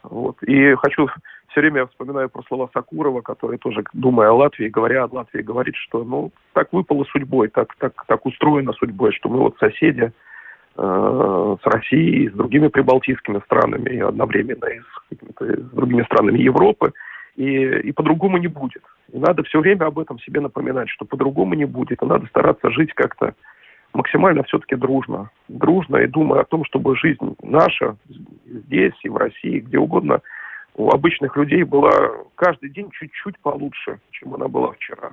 Вот. 0.02 0.42
И 0.42 0.74
хочу 0.76 1.08
все 1.48 1.60
время 1.60 1.86
вспоминаю 1.86 2.30
про 2.30 2.42
слова 2.44 2.70
Сакурова, 2.72 3.20
который 3.22 3.58
тоже, 3.58 3.84
думая 3.92 4.30
о 4.30 4.34
Латвии, 4.34 4.68
говоря 4.68 5.04
о 5.04 5.08
Латвии, 5.14 5.42
говорит, 5.42 5.74
что 5.76 6.04
ну 6.04 6.32
так 6.52 6.72
выпало 6.72 7.04
судьбой, 7.04 7.48
так, 7.48 7.74
так, 7.76 7.92
так 8.06 8.24
устроено 8.24 8.72
судьбой, 8.72 9.12
что 9.12 9.28
мы 9.28 9.40
вот 9.40 9.56
соседи 9.58 10.12
э, 10.76 11.56
с 11.62 11.66
Россией, 11.66 12.28
с 12.28 12.32
другими 12.32 12.68
прибалтийскими 12.68 13.40
странами, 13.44 13.90
и 13.90 14.00
одновременно 14.00 14.66
и 14.66 14.78
с, 14.80 15.16
с 15.40 15.70
другими 15.72 16.02
странами 16.04 16.38
Европы, 16.38 16.92
и, 17.36 17.44
и 17.44 17.92
по-другому 17.92 18.38
не 18.38 18.48
будет. 18.48 18.82
И 19.12 19.18
надо 19.18 19.42
все 19.42 19.60
время 19.60 19.86
об 19.86 19.98
этом 19.98 20.18
себе 20.20 20.40
напоминать, 20.40 20.88
что 20.88 21.04
по-другому 21.04 21.54
не 21.54 21.64
будет, 21.64 22.02
и 22.02 22.06
надо 22.06 22.26
стараться 22.26 22.70
жить 22.70 22.92
как-то 22.94 23.34
максимально 23.92 24.42
все-таки 24.44 24.76
дружно. 24.76 25.30
Дружно 25.48 25.96
и 25.96 26.06
думая 26.06 26.40
о 26.40 26.44
том, 26.44 26.64
чтобы 26.64 26.96
жизнь 26.96 27.36
наша 27.42 27.96
здесь 28.46 28.94
и 29.02 29.08
в 29.08 29.16
России, 29.16 29.60
где 29.60 29.78
угодно– 29.78 30.20
у 30.74 30.90
обычных 30.90 31.36
людей 31.36 31.62
была 31.62 31.92
каждый 32.36 32.70
день 32.70 32.90
чуть-чуть 32.92 33.38
получше, 33.40 34.00
чем 34.12 34.34
она 34.34 34.48
была 34.48 34.72
вчера. 34.72 35.12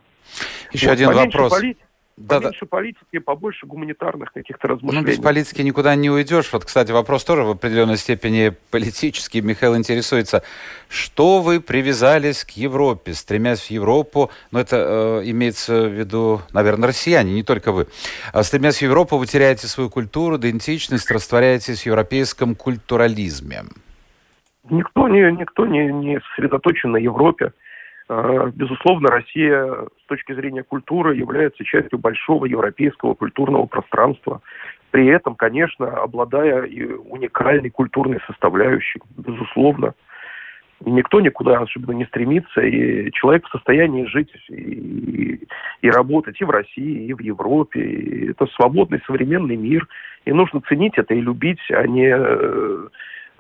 Еще 0.72 0.88
вот, 0.88 0.94
один 0.94 1.12
вопрос. 1.12 1.60
Полит... 1.60 1.78
Да, 2.18 2.40
Поменьше 2.40 2.62
да. 2.62 2.68
политики, 2.68 3.20
побольше 3.20 3.68
гуманитарных 3.68 4.34
каких-то 4.34 4.68
размышлений. 4.68 5.06
Ну, 5.06 5.08
без 5.08 5.20
политики 5.20 5.62
никуда 5.62 5.94
не 5.94 6.10
уйдешь. 6.10 6.52
Вот, 6.52 6.66
кстати, 6.66 6.92
вопрос 6.92 7.24
тоже 7.24 7.44
в 7.44 7.52
определенной 7.52 7.98
степени 7.98 8.54
политический. 8.72 9.42
Михаил 9.42 9.78
интересуется, 9.78 10.42
что 10.90 11.42
вы 11.42 11.62
привязались 11.62 12.44
к 12.44 12.52
Европе, 12.52 13.14
стремясь 13.14 13.68
в 13.68 13.70
Европу, 13.70 14.32
ну, 14.50 14.58
это 14.58 15.22
э, 15.24 15.30
имеется 15.30 15.84
в 15.84 15.92
виду, 15.92 16.42
наверное, 16.54 16.88
россияне, 16.88 17.34
не 17.34 17.44
только 17.44 17.72
вы. 17.72 17.86
А 18.34 18.42
стремясь 18.42 18.80
в 18.80 18.82
Европу, 18.82 19.18
вы 19.18 19.28
теряете 19.28 19.68
свою 19.68 19.92
культуру, 19.92 20.38
идентичность, 20.38 21.12
растворяетесь 21.12 21.84
в 21.84 21.86
европейском 21.86 22.56
культурализме. 22.56 23.62
Никто 24.72 25.08
не, 25.08 25.32
никто 25.34 25.68
не, 25.68 25.86
не 25.94 26.20
сосредоточен 26.20 26.94
на 26.94 26.98
Европе. 26.98 27.54
А, 28.10 28.50
безусловно, 28.54 29.10
Россия 29.10 29.66
с 30.04 30.08
точки 30.08 30.34
зрения 30.34 30.64
культуры 30.64 31.16
является 31.16 31.64
частью 31.64 32.00
большого 32.00 32.46
европейского 32.46 33.16
культурного 33.16 33.66
пространства. 33.66 34.42
При 34.92 35.08
этом, 35.08 35.36
конечно, 35.36 35.88
обладая 35.88 36.64
и 36.64 36.84
уникальной 36.86 37.70
культурной 37.70 38.20
составляющей, 38.26 39.02
безусловно. 39.18 39.94
Никто 40.86 41.20
никуда 41.20 41.60
особенно 41.60 41.94
не 41.94 42.06
стремится, 42.06 42.62
и 42.62 43.12
человек 43.12 43.48
в 43.48 43.52
состоянии 43.52 44.06
жить 44.06 44.32
и, 44.48 45.48
и 45.82 45.90
работать 45.90 46.40
и 46.40 46.46
в 46.46 46.50
России, 46.52 47.08
и 47.08 47.14
в 47.14 47.20
Европе. 47.20 47.82
И 47.82 48.32
это 48.32 48.46
свободный 48.56 49.02
современный 49.06 49.56
мир, 49.56 49.88
и 50.26 50.32
нужно 50.32 50.62
ценить 50.62 50.98
это 50.98 51.16
и 51.16 51.20
любить, 51.20 51.60
а 51.72 51.86
не 51.88 52.16
э, 52.16 52.18
Э, 52.18 52.88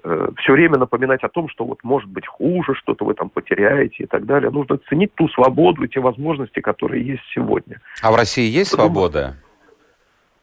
все 0.03 0.53
время 0.53 0.77
напоминать 0.77 1.23
о 1.23 1.29
том, 1.29 1.49
что 1.49 1.65
вот 1.65 1.83
может 1.83 2.10
быть 2.10 2.27
хуже, 2.27 2.75
что-то 2.75 3.05
вы 3.05 3.13
там 3.13 3.29
потеряете 3.29 4.03
и 4.03 4.05
так 4.05 4.25
далее. 4.25 4.51
Нужно 4.51 4.77
ценить 4.89 5.13
ту 5.15 5.27
свободу 5.29 5.83
и 5.83 5.88
те 5.88 5.99
возможности, 5.99 6.60
которые 6.60 7.05
есть 7.05 7.23
сегодня. 7.33 7.81
А 8.01 8.12
в 8.12 8.15
России 8.15 8.49
есть 8.49 8.71
Потому... 8.71 8.89
свобода? 8.89 9.38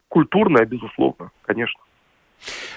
Культурная, 0.09 0.65
безусловно, 0.65 1.31
конечно. 1.43 1.81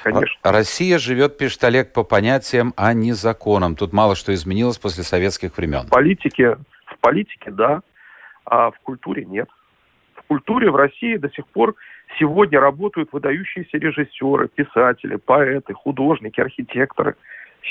Конечно. 0.03 0.39
А 0.43 0.51
Россия 0.51 0.97
живет, 0.97 1.37
пишет 1.37 1.63
Олег, 1.63 1.91
по 1.93 2.03
понятиям, 2.03 2.73
а 2.77 2.93
не 2.93 3.13
законам. 3.13 3.75
Тут 3.75 3.93
мало 3.93 4.15
что 4.15 4.33
изменилось 4.33 4.77
после 4.77 5.03
советских 5.03 5.57
времен. 5.57 5.87
В 5.87 5.89
политике, 5.89 6.57
в 6.85 6.97
политике 6.99 7.51
да, 7.51 7.81
а 8.45 8.71
в 8.71 8.79
культуре 8.79 9.25
нет. 9.25 9.49
В 10.15 10.23
культуре 10.27 10.71
в 10.71 10.75
России 10.75 11.17
до 11.17 11.29
сих 11.29 11.45
пор 11.47 11.75
Сегодня 12.19 12.59
работают 12.59 13.09
выдающиеся 13.11 13.77
режиссеры, 13.77 14.47
писатели, 14.47 15.17
поэты, 15.17 15.73
художники, 15.73 16.39
архитекторы. 16.39 17.15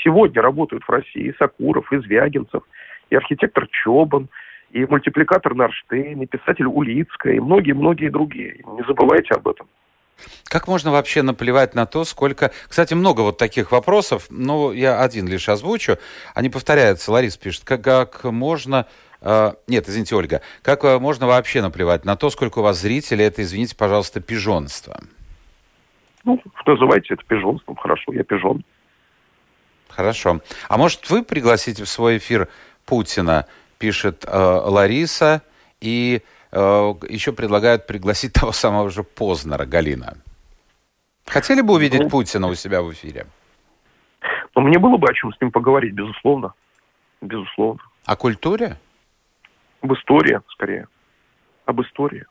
Сегодня 0.03 0.41
работают 0.41 0.83
в 0.83 0.89
России 0.89 1.29
и 1.29 1.35
Сакуров, 1.37 1.91
и 1.91 1.97
Звягинцев, 1.97 2.63
и 3.09 3.15
архитектор 3.15 3.67
Чобан, 3.67 4.29
и 4.71 4.85
мультипликатор 4.85 5.55
Нарштейн, 5.55 6.21
и 6.21 6.25
писатель 6.27 6.65
Улицкая, 6.65 7.33
и 7.33 7.39
многие-многие 7.39 8.09
другие. 8.09 8.61
Не 8.65 8.83
забывайте 8.85 9.33
об 9.33 9.47
этом. 9.47 9.67
Как 10.45 10.67
можно 10.67 10.91
вообще 10.91 11.21
наплевать 11.21 11.75
на 11.75 11.85
то, 11.85 12.03
сколько... 12.03 12.51
Кстати, 12.67 12.93
много 12.93 13.21
вот 13.21 13.37
таких 13.37 13.71
вопросов, 13.71 14.27
но 14.29 14.73
я 14.73 15.01
один 15.01 15.27
лишь 15.27 15.49
озвучу. 15.49 15.97
Они 16.33 16.49
повторяются. 16.49 17.11
Ларис 17.11 17.37
пишет, 17.37 17.63
как, 17.63 17.83
как 17.83 18.23
можно 18.23 18.87
нет, 19.21 19.89
извините, 19.89 20.15
Ольга. 20.15 20.41
Как 20.61 20.83
uh, 20.83 20.99
можно 20.99 21.27
вообще 21.27 21.61
наплевать 21.61 22.05
на 22.05 22.15
то, 22.15 22.29
сколько 22.29 22.59
у 22.59 22.61
вас 22.61 22.79
зрителей? 22.79 23.25
Это, 23.25 23.41
извините, 23.41 23.75
пожалуйста, 23.75 24.21
пижонство. 24.21 24.99
Ну, 26.23 26.41
называйте 26.65 27.13
это 27.13 27.23
пижонством. 27.25 27.75
Хорошо, 27.75 28.13
я 28.13 28.23
пижон. 28.23 28.63
Хорошо. 29.89 30.41
А 30.69 30.77
может, 30.77 31.09
вы 31.09 31.23
пригласите 31.23 31.83
в 31.83 31.89
свой 31.89 32.17
эфир 32.17 32.47
Путина, 32.85 33.47
пишет 33.79 34.25
uh, 34.25 34.69
Лариса, 34.69 35.41
и 35.81 36.21
еще 36.53 37.33
предлагают 37.33 37.87
пригласить 37.87 38.31
того 38.33 38.53
самого 38.53 38.89
же 38.89 39.03
Познера, 39.03 39.65
Галина. 39.65 40.17
Хотели 41.25 41.61
бы 41.61 41.73
увидеть 41.73 42.03
ну, 42.03 42.09
Путина 42.09 42.47
у 42.47 42.55
себя 42.55 42.81
в 42.81 42.91
эфире? 42.93 43.27
Ну, 44.55 44.61
мне 44.61 44.79
было 44.79 44.97
бы 44.97 45.07
о 45.07 45.13
чем 45.13 45.33
с 45.33 45.41
ним 45.41 45.51
поговорить, 45.51 45.93
безусловно. 45.93 46.53
Безусловно. 47.21 47.81
О 48.05 48.15
культуре? 48.15 48.77
Об 49.81 49.93
истории, 49.93 50.39
скорее. 50.49 50.87
Об 51.65 51.81
истории. 51.81 52.25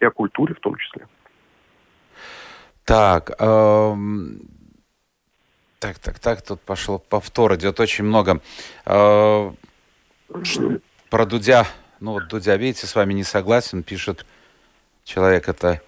И 0.00 0.04
о 0.04 0.10
культуре 0.10 0.54
в 0.54 0.60
том 0.60 0.76
числе. 0.76 1.06
Так, 2.84 3.30
эм... 3.38 4.42
так, 5.78 5.98
так, 5.98 6.18
так, 6.18 6.42
тут 6.42 6.60
пошел 6.60 6.98
повтор, 6.98 7.54
идет 7.54 7.80
очень 7.80 8.04
много. 8.04 8.40
Э... 8.84 9.52
Про 11.10 11.26
Дудя, 11.26 11.66
ну 12.00 12.12
вот 12.12 12.28
Дудя, 12.28 12.56
видите, 12.56 12.86
с 12.86 12.94
вами 12.94 13.12
не 13.14 13.22
согласен, 13.22 13.82
пишет 13.82 14.26
человек 15.04 15.48
это 15.48 15.80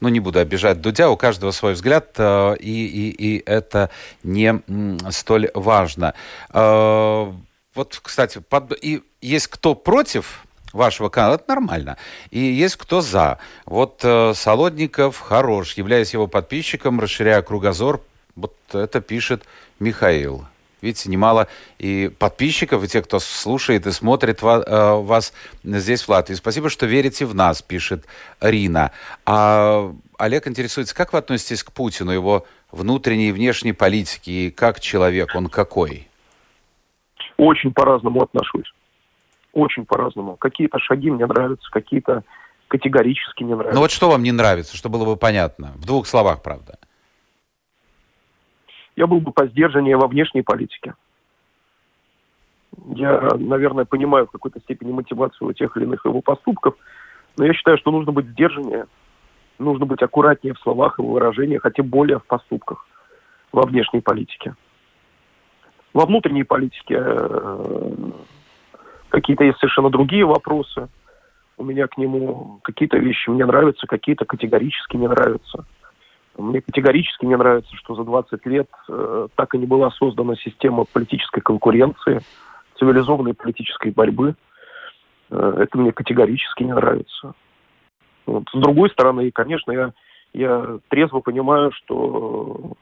ну, 0.00 0.10
не 0.10 0.20
буду 0.20 0.38
обижать 0.38 0.82
Дудя, 0.82 1.08
у 1.08 1.16
каждого 1.16 1.50
свой 1.50 1.72
взгляд, 1.72 2.14
э, 2.18 2.56
и, 2.60 2.86
и, 2.86 3.10
и 3.10 3.42
это 3.46 3.88
не 4.22 4.60
столь 5.10 5.50
важно. 5.54 6.12
Э, 6.52 7.32
вот, 7.74 8.00
кстати, 8.02 8.38
под... 8.40 8.72
и 8.82 9.02
есть 9.24 9.48
кто 9.48 9.74
против 9.74 10.44
вашего 10.72 11.08
канала, 11.08 11.36
это 11.36 11.44
нормально. 11.48 11.96
И 12.30 12.38
есть 12.38 12.76
кто 12.76 13.00
за. 13.00 13.38
Вот 13.64 14.00
э, 14.02 14.34
Солодников 14.34 15.18
хорош, 15.20 15.74
являясь 15.74 16.12
его 16.12 16.26
подписчиком, 16.26 17.00
расширяя 17.00 17.42
кругозор, 17.42 18.02
вот 18.36 18.54
это 18.72 19.00
пишет 19.00 19.44
Михаил. 19.78 20.44
Видите, 20.82 21.08
немало 21.08 21.48
и 21.78 22.10
подписчиков, 22.18 22.84
и 22.84 22.88
тех, 22.88 23.04
кто 23.04 23.18
слушает 23.18 23.86
и 23.86 23.92
смотрит 23.92 24.42
э, 24.42 24.94
вас 25.00 25.32
здесь, 25.62 26.02
в 26.02 26.08
Латвии. 26.10 26.34
Спасибо, 26.34 26.68
что 26.68 26.84
верите 26.84 27.24
в 27.24 27.34
нас, 27.34 27.62
пишет 27.62 28.04
Рина. 28.40 28.90
А 29.24 29.90
Олег 30.18 30.46
интересуется, 30.46 30.94
как 30.94 31.14
вы 31.14 31.20
относитесь 31.20 31.62
к 31.62 31.72
Путину, 31.72 32.10
его 32.10 32.44
внутренней 32.70 33.30
и 33.30 33.32
внешней 33.32 33.72
политике, 33.72 34.32
и 34.32 34.50
как 34.50 34.80
человек, 34.80 35.34
он 35.34 35.48
какой? 35.48 36.08
Очень 37.38 37.72
по-разному 37.72 38.22
отношусь. 38.22 38.70
Очень 39.54 39.86
по-разному. 39.86 40.36
Какие-то 40.36 40.78
шаги 40.78 41.10
мне 41.10 41.26
нравятся, 41.26 41.70
какие-то 41.70 42.24
категорически 42.68 43.44
не 43.44 43.54
нравятся. 43.54 43.74
Ну 43.74 43.80
вот 43.80 43.90
что 43.90 44.10
вам 44.10 44.22
не 44.22 44.32
нравится, 44.32 44.76
что 44.76 44.88
было 44.88 45.04
бы 45.04 45.16
понятно? 45.16 45.72
В 45.76 45.86
двух 45.86 46.06
словах, 46.06 46.42
правда. 46.42 46.78
Я 48.96 49.06
был 49.06 49.20
бы 49.20 49.32
по 49.32 49.46
сдержаннее 49.46 49.96
во 49.96 50.08
внешней 50.08 50.42
политике. 50.42 50.94
Я, 52.94 53.28
наверное, 53.38 53.84
понимаю 53.84 54.26
в 54.26 54.30
какой-то 54.30 54.60
степени 54.60 54.92
мотивацию 54.92 55.52
тех 55.54 55.76
или 55.76 55.84
иных 55.84 56.04
его 56.04 56.20
поступков, 56.20 56.74
но 57.36 57.44
я 57.44 57.54
считаю, 57.54 57.78
что 57.78 57.90
нужно 57.90 58.12
быть 58.12 58.26
сдержаннее, 58.26 58.86
нужно 59.58 59.86
быть 59.86 60.02
аккуратнее 60.02 60.54
в 60.54 60.60
словах 60.60 60.98
и 60.98 61.02
в 61.02 61.06
выражениях, 61.06 61.64
а 61.64 61.70
тем 61.70 61.86
более 61.86 62.18
в 62.18 62.26
поступках 62.26 62.86
во 63.52 63.62
внешней 63.62 64.00
политике. 64.00 64.54
Во 65.92 66.06
внутренней 66.06 66.42
политике 66.42 66.96
э, 66.98 68.10
какие-то 69.14 69.44
есть 69.44 69.58
совершенно 69.58 69.90
другие 69.90 70.24
вопросы. 70.24 70.88
У 71.56 71.64
меня 71.64 71.86
к 71.86 71.96
нему 71.96 72.58
какие-то 72.62 72.98
вещи 72.98 73.30
мне 73.30 73.46
нравятся, 73.46 73.86
какие-то 73.86 74.24
категорически 74.24 74.96
не 74.96 75.06
нравятся. 75.06 75.64
Мне 76.36 76.60
категорически 76.60 77.24
не 77.24 77.36
нравится, 77.36 77.74
что 77.76 77.94
за 77.94 78.02
20 78.02 78.44
лет 78.46 78.68
э, 78.88 79.28
так 79.36 79.54
и 79.54 79.58
не 79.58 79.66
была 79.66 79.92
создана 79.92 80.34
система 80.34 80.84
политической 80.84 81.40
конкуренции, 81.40 82.22
цивилизованной 82.78 83.34
политической 83.34 83.92
борьбы. 83.92 84.34
Э, 85.30 85.54
это 85.58 85.78
мне 85.78 85.92
категорически 85.92 86.64
не 86.64 86.74
нравится. 86.74 87.34
Вот. 88.26 88.44
С 88.52 88.58
другой 88.58 88.90
стороны, 88.90 89.30
конечно, 89.30 89.70
я, 89.70 89.92
я 90.32 90.78
трезво 90.88 91.20
понимаю, 91.20 91.70
что 91.72 92.72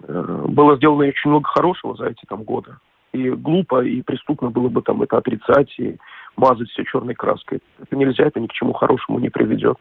Э, 0.00 0.44
было 0.48 0.76
сделано 0.76 1.04
очень 1.04 1.30
много 1.30 1.48
хорошего 1.48 1.96
за 1.96 2.06
эти 2.06 2.24
там 2.26 2.42
годы. 2.42 2.76
И 3.12 3.28
глупо, 3.30 3.84
и 3.84 4.02
преступно 4.02 4.50
было 4.50 4.68
бы 4.68 4.82
там 4.82 5.02
это 5.02 5.18
отрицать 5.18 5.78
и 5.78 5.96
мазать 6.36 6.70
все 6.70 6.84
черной 6.84 7.14
краской. 7.14 7.60
Это 7.80 7.96
нельзя, 7.96 8.24
это 8.24 8.40
ни 8.40 8.46
к 8.46 8.52
чему 8.52 8.72
хорошему 8.72 9.18
не 9.18 9.28
приведет. 9.28 9.76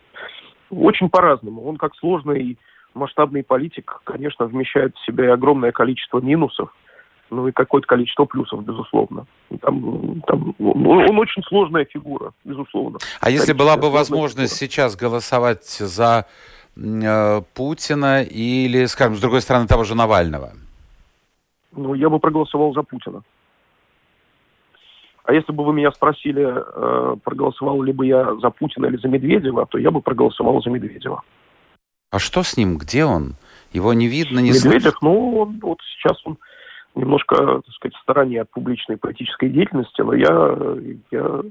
Очень 0.70 1.10
по-разному. 1.10 1.66
Он 1.66 1.78
как 1.78 1.96
сложный 1.96 2.58
масштабный 2.94 3.44
политик, 3.44 4.02
конечно, 4.04 4.46
вмещает 4.46 4.96
в 4.96 5.06
себя 5.06 5.34
огромное 5.34 5.72
количество 5.72 6.20
минусов, 6.20 6.74
ну 7.30 7.48
и 7.48 7.52
какое-то 7.52 7.88
количество 7.88 8.26
плюсов, 8.26 8.64
безусловно. 8.66 9.26
Там, 9.62 10.22
там, 10.28 10.54
он, 10.60 10.86
он 10.86 11.20
очень 11.20 11.42
сложная 11.44 11.86
фигура, 11.86 12.34
безусловно. 12.44 13.00
А 13.22 13.30
если 13.30 13.54
была 13.54 13.78
бы 13.78 13.90
возможность 13.90 14.54
фигура. 14.54 14.70
сейчас 14.70 14.96
голосовать 14.98 15.66
за 15.66 16.26
э, 16.76 17.42
Путина 17.54 18.24
или, 18.24 18.86
скажем, 18.86 19.16
с 19.16 19.22
другой 19.22 19.42
стороны, 19.42 19.68
того 19.68 19.86
же 19.86 19.96
Навального? 19.96 20.52
Ну, 21.76 21.94
я 21.94 22.10
бы 22.10 22.20
проголосовал 22.20 22.74
за 22.74 22.84
Путина. 22.84 23.24
А 25.24 25.34
если 25.34 25.52
бы 25.54 25.64
вы 25.64 25.74
меня 25.74 25.92
спросили, 25.92 26.44
э, 26.44 27.16
проголосовал 27.24 27.82
ли 27.84 27.94
бы 27.94 28.06
я 28.06 28.36
за 28.36 28.50
Путина 28.50 28.88
или 28.88 28.98
за 28.98 29.08
Медведева, 29.08 29.66
то 29.66 29.78
я 29.78 29.92
бы 29.92 30.02
проголосовал 30.02 30.62
за 30.62 30.70
Медведева. 30.70 31.22
А 32.12 32.20
что 32.20 32.44
с 32.44 32.58
ним? 32.58 32.78
Где 32.78 33.06
он? 33.06 33.36
Его 33.72 33.94
не 33.94 34.08
видно, 34.08 34.40
не 34.40 34.50
Медведев, 34.50 34.82
слышно? 34.82 35.00
ну, 35.02 35.38
он, 35.40 35.60
вот 35.62 35.78
сейчас 35.82 36.20
он 36.26 36.38
немножко, 36.96 37.36
так 37.36 37.74
сказать, 37.76 37.96
в 37.96 38.02
стороне 38.02 38.42
от 38.42 38.52
публичной 38.52 38.98
политической 38.98 39.50
деятельности, 39.50 40.02
но 40.02 40.14
я, 40.14 40.58
я 41.12 41.42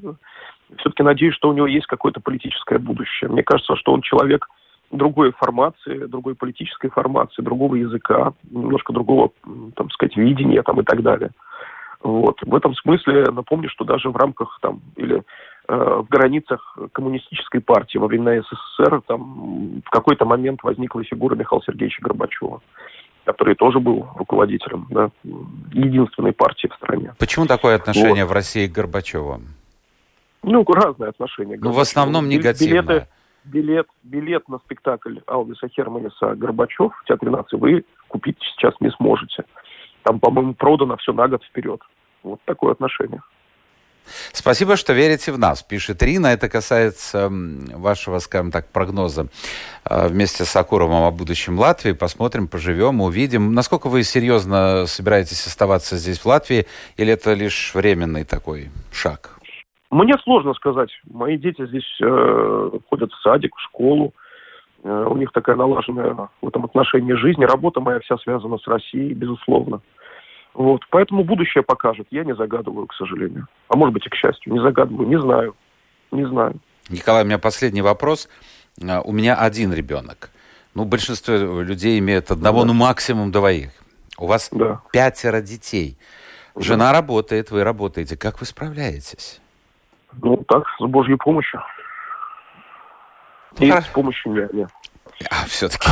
все-таки 0.78 1.02
надеюсь, 1.02 1.34
что 1.34 1.48
у 1.48 1.54
него 1.54 1.66
есть 1.66 1.86
какое-то 1.86 2.20
политическое 2.20 2.78
будущее. 2.78 3.30
Мне 3.30 3.42
кажется, 3.42 3.76
что 3.76 3.92
он 3.92 4.02
человек 4.02 4.46
другой 4.90 5.32
формации, 5.32 6.06
другой 6.06 6.34
политической 6.34 6.90
формации, 6.90 7.42
другого 7.42 7.76
языка, 7.76 8.32
немножко 8.50 8.92
другого, 8.92 9.30
там 9.76 9.90
сказать, 9.90 10.16
видения 10.16 10.62
там, 10.62 10.80
и 10.80 10.84
так 10.84 11.02
далее. 11.02 11.30
Вот. 12.02 12.40
В 12.42 12.54
этом 12.54 12.74
смысле 12.74 13.26
напомню, 13.30 13.68
что 13.68 13.84
даже 13.84 14.08
в 14.10 14.16
рамках 14.16 14.58
там 14.62 14.80
или 14.96 15.22
э, 15.68 15.74
в 15.74 16.08
границах 16.08 16.78
коммунистической 16.92 17.60
партии 17.60 17.98
во 17.98 18.06
времена 18.06 18.42
СССР 18.42 19.02
там 19.06 19.82
в 19.84 19.90
какой-то 19.90 20.24
момент 20.24 20.62
возникла 20.62 21.04
фигура 21.04 21.34
Михаила 21.34 21.62
Сергеевича 21.64 22.02
Горбачева 22.02 22.60
который 23.24 23.54
тоже 23.54 23.78
был 23.78 24.08
руководителем 24.16 24.86
да, 24.90 25.10
единственной 25.72 26.32
партии 26.32 26.68
в 26.68 26.74
стране. 26.74 27.14
Почему 27.18 27.46
такое 27.46 27.76
отношение 27.76 28.24
вот. 28.24 28.30
в 28.30 28.32
России 28.32 28.66
к 28.66 28.72
Горбачеву? 28.72 29.42
Ну, 30.42 30.64
разные 30.64 31.10
отношения. 31.10 31.58
Ну, 31.60 31.70
в 31.70 31.78
основном 31.78 32.28
негативное. 32.28 32.82
Билеты, 32.82 33.08
билет, 33.44 33.86
билет 34.02 34.48
на 34.48 34.58
спектакль 34.58 35.18
Алвиса 35.26 35.68
Херманиса 35.68 36.34
«Горбачев» 36.34 36.92
в 36.94 37.04
Театре 37.06 37.30
нации 37.30 37.56
вы 37.56 37.84
купить 38.08 38.38
сейчас 38.40 38.74
не 38.80 38.90
сможете. 38.90 39.44
Там, 40.02 40.20
по-моему, 40.20 40.54
продано 40.54 40.96
все 40.96 41.12
на 41.12 41.28
год 41.28 41.44
вперед. 41.44 41.80
Вот 42.22 42.40
такое 42.44 42.72
отношение. 42.72 43.22
Спасибо, 44.32 44.76
что 44.76 44.92
верите 44.92 45.32
в 45.32 45.38
нас, 45.38 45.62
пишет 45.62 46.02
Рина. 46.02 46.28
Это 46.28 46.48
касается 46.48 47.30
вашего, 47.30 48.18
скажем 48.18 48.50
так, 48.50 48.68
прогноза 48.68 49.28
а, 49.84 50.08
вместе 50.08 50.44
с 50.44 50.56
Акуровым 50.56 51.02
о 51.02 51.10
будущем 51.10 51.58
Латвии. 51.58 51.92
Посмотрим, 51.92 52.48
поживем, 52.48 53.00
увидим. 53.00 53.52
Насколько 53.52 53.88
вы 53.88 54.02
серьезно 54.02 54.86
собираетесь 54.86 55.46
оставаться 55.46 55.96
здесь, 55.96 56.18
в 56.18 56.26
Латвии, 56.26 56.66
или 56.96 57.12
это 57.12 57.34
лишь 57.34 57.72
временный 57.74 58.24
такой 58.24 58.70
шаг? 58.90 59.39
Мне 59.90 60.14
сложно 60.22 60.54
сказать. 60.54 60.90
Мои 61.10 61.36
дети 61.36 61.66
здесь 61.66 61.98
э, 62.00 62.70
ходят 62.88 63.12
в 63.12 63.22
садик, 63.22 63.54
в 63.56 63.60
школу. 63.60 64.14
Э, 64.84 65.06
у 65.08 65.16
них 65.16 65.32
такая 65.32 65.56
налаженная 65.56 66.28
в 66.40 66.48
этом 66.48 66.64
отношении 66.64 67.14
жизнь. 67.14 67.44
Работа 67.44 67.80
моя 67.80 67.98
вся 68.00 68.16
связана 68.18 68.58
с 68.58 68.66
Россией, 68.68 69.14
безусловно. 69.14 69.80
Вот, 70.54 70.82
поэтому 70.90 71.24
будущее 71.24 71.62
покажет. 71.62 72.06
Я 72.10 72.24
не 72.24 72.34
загадываю, 72.34 72.86
к 72.86 72.94
сожалению. 72.94 73.48
А 73.68 73.76
может 73.76 73.94
быть 73.94 74.06
и 74.06 74.10
к 74.10 74.14
счастью. 74.14 74.52
Не 74.52 74.60
загадываю, 74.60 75.08
не 75.08 75.20
знаю. 75.20 75.54
Не 76.12 76.26
знаю. 76.26 76.54
Николай, 76.88 77.22
у 77.22 77.26
меня 77.26 77.38
последний 77.38 77.82
вопрос. 77.82 78.28
А, 78.82 79.00
у 79.00 79.12
меня 79.12 79.34
один 79.34 79.72
ребенок. 79.72 80.30
Ну, 80.74 80.84
большинство 80.84 81.34
людей 81.34 81.98
имеют 81.98 82.30
одного, 82.30 82.60
да. 82.60 82.68
ну, 82.68 82.74
максимум 82.74 83.32
двоих. 83.32 83.70
У 84.18 84.26
вас 84.26 84.50
да. 84.52 84.82
пятеро 84.92 85.40
детей. 85.40 85.98
Жена 86.56 86.92
да. 86.92 86.92
работает, 86.92 87.50
вы 87.50 87.64
работаете. 87.64 88.16
Как 88.16 88.40
вы 88.40 88.46
справляетесь? 88.46 89.40
Ну, 90.12 90.36
так, 90.48 90.64
с 90.78 90.84
Божьей 90.84 91.16
помощью. 91.16 91.62
И 93.58 93.70
а... 93.70 93.80
с 93.80 93.86
помощью 93.86 94.32
няни. 94.32 94.66
А, 95.28 95.44
все-таки 95.46 95.86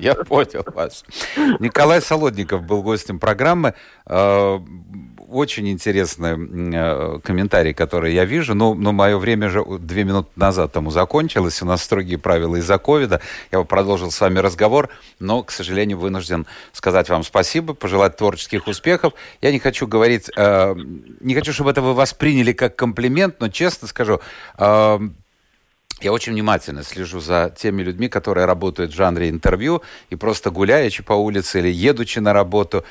я 0.00 0.14
понял 0.14 0.64
вас. 0.74 1.04
Николай 1.58 2.00
Солодников 2.00 2.62
был 2.62 2.82
гостем 2.82 3.18
программы. 3.18 3.74
Э, 4.06 4.58
очень 5.28 5.68
интересный 5.68 6.36
э, 6.74 7.18
комментарий, 7.22 7.74
который 7.74 8.14
я 8.14 8.24
вижу. 8.24 8.54
Но, 8.54 8.74
но 8.74 8.92
мое 8.92 9.18
время 9.18 9.50
же 9.50 9.62
две 9.78 10.04
минуты 10.04 10.30
назад 10.36 10.72
тому 10.72 10.90
закончилось. 10.90 11.60
У 11.60 11.66
нас 11.66 11.82
строгие 11.82 12.18
правила 12.18 12.56
из-за 12.56 12.78
ковида. 12.78 13.20
Я 13.50 13.62
продолжил 13.64 14.10
с 14.10 14.18
вами 14.18 14.38
разговор, 14.38 14.88
но, 15.18 15.42
к 15.42 15.50
сожалению, 15.50 15.98
вынужден 15.98 16.46
сказать 16.72 17.10
вам 17.10 17.24
спасибо, 17.24 17.74
пожелать 17.74 18.16
творческих 18.16 18.66
успехов. 18.66 19.12
Я 19.42 19.52
не 19.52 19.58
хочу 19.58 19.86
говорить, 19.86 20.30
э, 20.34 20.74
не 21.20 21.34
хочу, 21.34 21.52
чтобы 21.52 21.70
это 21.70 21.82
вы 21.82 21.92
восприняли 21.92 22.52
как 22.52 22.76
комплимент, 22.76 23.40
но 23.40 23.48
честно 23.48 23.88
скажу, 23.88 24.20
я 26.04 26.12
очень 26.12 26.32
внимательно 26.32 26.82
слежу 26.82 27.20
за 27.20 27.54
теми 27.56 27.82
людьми, 27.82 28.08
которые 28.08 28.46
работают 28.46 28.92
в 28.92 28.96
жанре 28.96 29.28
интервью, 29.28 29.82
и 30.10 30.16
просто 30.16 30.50
гуляючи 30.50 31.02
по 31.02 31.12
улице 31.12 31.60
или 31.60 31.68
едучи 31.68 32.18
на 32.18 32.32
работу, 32.32 32.84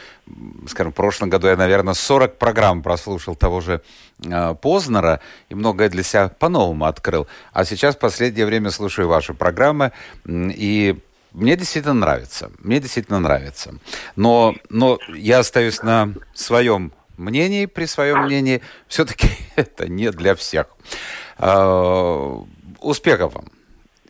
скажем, 0.67 0.91
в 0.91 0.95
прошлом 0.95 1.29
году 1.29 1.47
я, 1.47 1.57
наверное, 1.57 1.93
40 1.93 2.37
программ 2.37 2.81
прослушал 2.83 3.35
того 3.35 3.61
же 3.61 3.81
э, 4.25 4.55
Познера 4.61 5.19
и 5.49 5.55
многое 5.55 5.89
для 5.89 6.03
себя 6.03 6.29
по-новому 6.29 6.85
открыл. 6.85 7.27
А 7.53 7.65
сейчас 7.65 7.95
в 7.95 7.99
последнее 7.99 8.45
время 8.45 8.71
слушаю 8.71 9.07
ваши 9.07 9.33
программы, 9.33 9.91
и 10.27 10.97
мне 11.33 11.55
действительно 11.55 11.93
нравится. 11.93 12.51
Мне 12.59 12.79
действительно 12.79 13.19
нравится. 13.19 13.75
Но, 14.15 14.55
но 14.69 14.99
я 15.15 15.39
остаюсь 15.39 15.81
на 15.81 16.13
своем 16.33 16.91
мнении, 17.17 17.65
при 17.67 17.85
своем 17.85 18.25
мнении. 18.25 18.61
Все-таки 18.87 19.29
это 19.55 19.87
не 19.87 20.11
для 20.11 20.35
всех. 20.35 20.67
Успехов 22.81 23.35
вам 23.35 23.45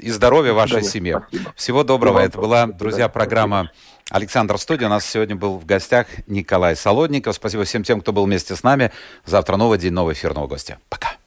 и 0.02 0.10
здоровья 0.10 0.54
вашей 0.54 0.84
семье. 0.84 1.26
Спасибо. 1.30 1.54
Всего 1.56 1.84
доброго. 1.84 2.20
Это 2.20 2.38
была, 2.40 2.66
друзья, 2.66 3.08
программа 3.08 3.72
Александр 4.10 4.58
Студия. 4.58 4.88
У 4.88 4.90
нас 4.90 5.06
сегодня 5.06 5.36
был 5.36 5.58
в 5.58 5.66
гостях 5.66 6.08
Николай 6.28 6.76
Солодников. 6.76 7.36
Спасибо 7.36 7.64
всем 7.66 7.84
тем, 7.84 8.02
кто 8.02 8.12
был 8.12 8.26
вместе 8.26 8.56
с 8.56 8.64
нами. 8.64 8.92
Завтра 9.26 9.58
новый 9.58 9.78
день, 9.78 9.94
новый 9.94 10.14
эфир, 10.14 10.34
нового 10.34 10.50
гостя. 10.50 10.80
Пока. 10.90 11.21